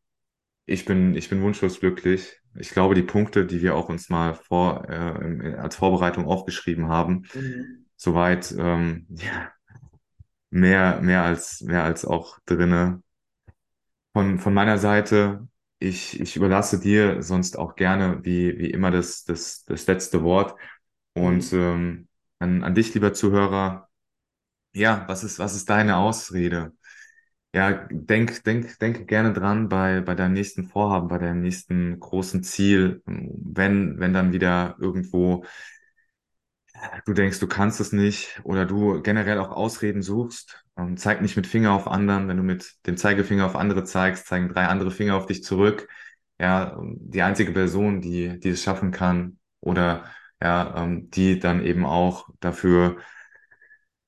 Ich 0.66 0.86
bin, 0.86 1.14
ich 1.14 1.30
bin 1.30 1.44
wunschlos 1.44 1.80
glücklich. 1.80 2.42
Ich 2.56 2.72
glaube, 2.72 2.96
die 2.96 3.04
Punkte, 3.04 3.46
die 3.46 3.62
wir 3.62 3.76
auch 3.76 3.90
uns 3.90 4.10
mal 4.10 4.34
vor, 4.34 4.90
äh, 4.90 5.54
als 5.54 5.76
Vorbereitung 5.76 6.26
aufgeschrieben 6.26 6.88
haben, 6.88 7.26
soweit, 7.96 8.56
ähm, 8.58 9.06
ja, 9.10 9.52
mehr, 10.50 11.02
mehr 11.02 11.24
als, 11.24 11.62
mehr 11.62 11.84
als 11.84 12.06
auch 12.06 12.40
drinne. 12.46 13.02
Von, 14.14 14.40
von 14.40 14.54
meiner 14.54 14.78
Seite, 14.78 15.48
ich, 15.80 16.20
ich 16.20 16.36
überlasse 16.36 16.80
dir 16.80 17.22
sonst 17.22 17.58
auch 17.58 17.76
gerne, 17.76 18.20
wie, 18.24 18.58
wie 18.58 18.72
immer, 18.72 18.90
das, 18.92 19.24
das, 19.26 19.64
das 19.66 19.86
letzte 19.88 20.24
Wort. 20.24 20.56
Und 21.14 21.52
ähm, 21.54 22.08
an, 22.40 22.64
an 22.64 22.74
dich, 22.76 22.94
lieber 22.94 23.14
Zuhörer, 23.14 23.90
ja, 24.74 25.06
was 25.08 25.24
ist, 25.24 25.40
was 25.40 25.56
ist 25.56 25.70
deine 25.70 25.98
Ausrede? 25.98 26.74
Ja, 27.54 27.88
denk, 27.92 28.44
denk, 28.46 28.80
denk 28.80 29.08
gerne 29.08 29.34
dran 29.34 29.70
bei, 29.70 30.02
bei 30.02 30.16
deinem 30.16 30.34
nächsten 30.34 30.66
Vorhaben, 30.66 31.08
bei 31.10 31.18
deinem 31.20 31.42
nächsten 31.42 32.00
großen 32.00 32.44
Ziel, 32.44 33.02
wenn, 33.06 34.00
wenn 34.00 34.14
dann 34.14 34.34
wieder 34.34 34.78
irgendwo 34.80 35.46
du 37.06 37.14
denkst, 37.14 37.40
du 37.40 37.48
kannst 37.48 37.80
es 37.80 37.92
nicht 37.92 38.40
oder 38.44 38.66
du 38.66 39.02
generell 39.02 39.40
auch 39.40 39.52
Ausreden 39.52 40.02
suchst. 40.02 40.64
Ähm, 40.78 40.98
zeig 40.98 41.22
nicht 41.22 41.36
mit 41.36 41.48
Finger 41.48 41.72
auf 41.72 41.88
anderen. 41.88 42.28
Wenn 42.28 42.38
du 42.38 42.44
mit 42.44 42.76
dem 42.86 42.98
Zeigefinger 42.98 43.46
auf 43.46 43.56
andere 43.56 43.84
zeigst, 43.84 44.28
zeigen 44.28 44.50
drei 44.50 44.68
andere 44.68 44.92
Finger 44.92 45.16
auf 45.16 45.26
dich 45.26 45.44
zurück. 45.44 45.88
Ja, 46.40 46.78
ähm, 46.78 46.98
die 47.00 47.22
einzige 47.22 47.52
Person, 47.52 48.02
die, 48.02 48.40
die 48.40 48.50
es 48.50 48.64
schaffen 48.64 48.92
kann 48.92 49.40
oder 49.60 50.06
ja, 50.42 50.84
ähm, 50.84 51.10
die 51.10 51.40
dann 51.40 51.64
eben 51.64 51.86
auch 51.86 52.30
dafür 52.40 52.98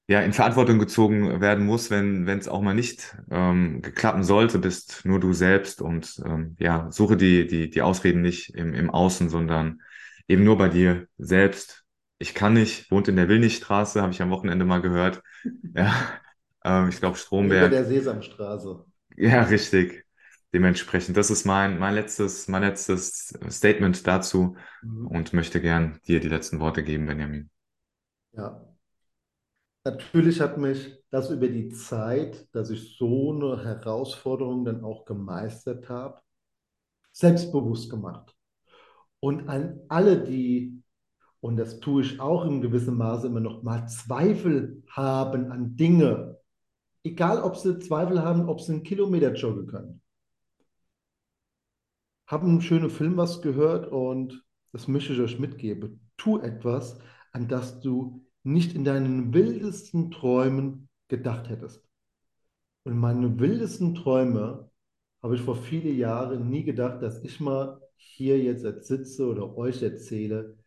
ja, 0.07 0.21
in 0.21 0.33
Verantwortung 0.33 0.79
gezogen 0.79 1.39
werden 1.39 1.65
muss, 1.65 1.91
wenn 1.91 2.27
es 2.27 2.47
auch 2.47 2.61
mal 2.61 2.73
nicht 2.73 3.15
ähm, 3.29 3.81
geklappen 3.83 4.23
sollte, 4.23 4.57
bist 4.57 5.01
nur 5.05 5.19
du 5.19 5.33
selbst 5.33 5.81
und 5.81 6.19
ähm, 6.25 6.55
ja, 6.59 6.91
suche 6.91 7.15
die, 7.15 7.45
die, 7.45 7.69
die 7.69 7.81
Ausreden 7.83 8.21
nicht 8.21 8.55
im, 8.55 8.73
im 8.73 8.89
Außen, 8.89 9.29
sondern 9.29 9.81
eben 10.27 10.43
nur 10.43 10.57
bei 10.57 10.67
dir 10.69 11.07
selbst. 11.19 11.85
Ich 12.19 12.33
kann 12.35 12.53
nicht, 12.53 12.91
wohnt 12.91 13.07
in 13.07 13.15
der 13.15 13.29
Willnichstraße, 13.29 14.01
habe 14.01 14.11
ich 14.13 14.21
am 14.21 14.29
Wochenende 14.29 14.65
mal 14.65 14.81
gehört. 14.81 15.21
Ja, 15.73 15.93
ähm, 16.63 16.89
ich 16.89 16.99
glaube 16.99 17.17
Über 17.39 17.67
Stromberg. 17.67 17.69
der 17.69 17.85
Sesamstraße. 17.85 18.85
Ja, 19.17 19.43
richtig. 19.43 20.05
Dementsprechend, 20.53 21.15
das 21.17 21.29
ist 21.29 21.45
mein, 21.45 21.77
mein 21.79 21.93
letztes, 21.93 22.47
mein 22.47 22.63
letztes 22.63 23.33
Statement 23.49 24.07
dazu 24.07 24.55
Mhm. 24.81 25.11
und 25.11 25.33
möchte 25.33 25.61
gern 25.61 25.99
dir 26.07 26.19
die 26.19 26.29
letzten 26.29 26.59
Worte 26.59 26.83
geben, 26.83 27.05
Benjamin. 27.07 27.49
Ja. 28.33 28.65
Natürlich 29.85 30.39
hat 30.41 30.57
mich 30.57 30.97
das 31.09 31.29
über 31.31 31.47
die 31.47 31.69
Zeit, 31.69 32.47
dass 32.53 32.69
ich 32.69 32.97
so 32.97 33.31
eine 33.33 33.63
Herausforderung 33.63 34.65
dann 34.65 34.83
auch 34.83 35.05
gemeistert 35.05 35.89
habe, 35.89 36.21
selbstbewusst 37.11 37.89
gemacht. 37.89 38.35
Und 39.19 39.49
an 39.49 39.81
alle, 39.89 40.23
die, 40.23 40.58
und 41.41 41.57
das 41.57 41.79
tue 41.79 42.01
ich 42.01 42.19
auch 42.19 42.45
in 42.45 42.61
gewissem 42.61 42.97
Maße 42.97 43.27
immer 43.27 43.39
noch 43.39 43.63
mal, 43.63 43.87
Zweifel 43.87 44.83
haben 44.89 45.51
an 45.51 45.75
Dinge, 45.75 46.37
egal 47.03 47.41
ob 47.41 47.55
sie 47.55 47.79
Zweifel 47.79 48.21
haben, 48.21 48.49
ob 48.49 48.61
sie 48.61 48.73
einen 48.73 48.83
Kilometer 48.83 49.33
joggen 49.33 49.67
können. 49.67 50.01
Haben 52.27 52.49
einen 52.49 52.61
schönen 52.61 52.89
Film 52.89 53.17
was 53.17 53.41
gehört 53.41 53.91
und 53.91 54.43
das 54.71 54.87
möchte 54.87 55.13
ich 55.13 55.19
euch 55.19 55.39
mitgeben. 55.39 56.09
Tu 56.17 56.39
etwas, 56.39 56.99
an 57.31 57.47
das 57.47 57.79
du 57.79 58.25
nicht 58.43 58.75
in 58.75 58.83
deinen 58.83 59.33
wildesten 59.33 60.11
Träumen 60.11 60.89
gedacht 61.07 61.49
hättest. 61.49 61.83
Und 62.83 62.97
meine 62.97 63.39
wildesten 63.39 63.95
Träume 63.95 64.69
habe 65.21 65.35
ich 65.35 65.41
vor 65.41 65.55
viele 65.55 65.89
Jahren 65.89 66.49
nie 66.49 66.63
gedacht, 66.63 67.01
dass 67.01 67.23
ich 67.23 67.39
mal 67.39 67.81
hier 67.95 68.39
jetzt 68.39 68.63
sitze 68.85 69.27
oder 69.27 69.57
euch 69.57 69.81
erzähle, 69.81 70.58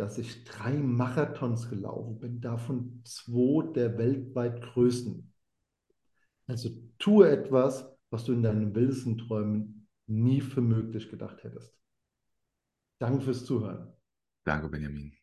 dass 0.00 0.16
ich 0.16 0.44
drei 0.44 0.72
Marathons 0.72 1.68
gelaufen 1.68 2.18
bin, 2.18 2.40
davon 2.40 3.02
zwei 3.04 3.70
der 3.72 3.98
weltweit 3.98 4.62
größten. 4.62 5.30
Also 6.46 6.70
tue 6.98 7.28
etwas, 7.28 7.86
was 8.08 8.24
du 8.24 8.32
in 8.32 8.42
deinen 8.42 8.74
wildesten 8.74 9.18
Träumen 9.18 9.86
nie 10.06 10.40
für 10.40 10.62
möglich 10.62 11.10
gedacht 11.10 11.44
hättest. 11.44 11.76
Danke 12.98 13.20
fürs 13.20 13.44
Zuhören. 13.44 13.92
Danke, 14.44 14.70
Benjamin. 14.70 15.19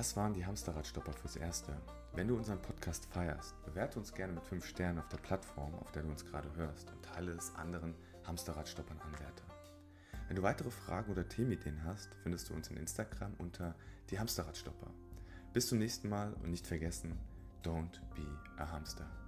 Das 0.00 0.16
waren 0.16 0.32
die 0.32 0.46
Hamsterradstopper 0.46 1.12
fürs 1.12 1.36
Erste. 1.36 1.76
Wenn 2.14 2.26
du 2.26 2.34
unseren 2.34 2.62
Podcast 2.62 3.04
feierst, 3.12 3.54
bewerte 3.66 3.98
uns 3.98 4.14
gerne 4.14 4.32
mit 4.32 4.42
5 4.44 4.64
Sternen 4.64 4.98
auf 4.98 5.08
der 5.08 5.18
Plattform, 5.18 5.74
auf 5.74 5.92
der 5.92 6.04
du 6.04 6.08
uns 6.08 6.24
gerade 6.24 6.48
hörst 6.56 6.90
und 6.90 7.02
teile 7.02 7.32
es 7.32 7.54
anderen 7.54 7.94
Hamsterradstoppern 8.24 8.98
Anwärter. 8.98 9.44
Wenn 10.26 10.36
du 10.36 10.42
weitere 10.42 10.70
Fragen 10.70 11.12
oder 11.12 11.28
Themenideen 11.28 11.84
hast, 11.84 12.08
findest 12.22 12.48
du 12.48 12.54
uns 12.54 12.68
in 12.68 12.78
Instagram 12.78 13.34
unter 13.36 13.74
die 14.08 14.18
Hamsterradstopper. 14.18 14.90
Bis 15.52 15.68
zum 15.68 15.76
nächsten 15.76 16.08
Mal 16.08 16.32
und 16.32 16.50
nicht 16.50 16.66
vergessen, 16.66 17.18
don't 17.62 18.00
be 18.14 18.26
a 18.56 18.72
hamster. 18.72 19.19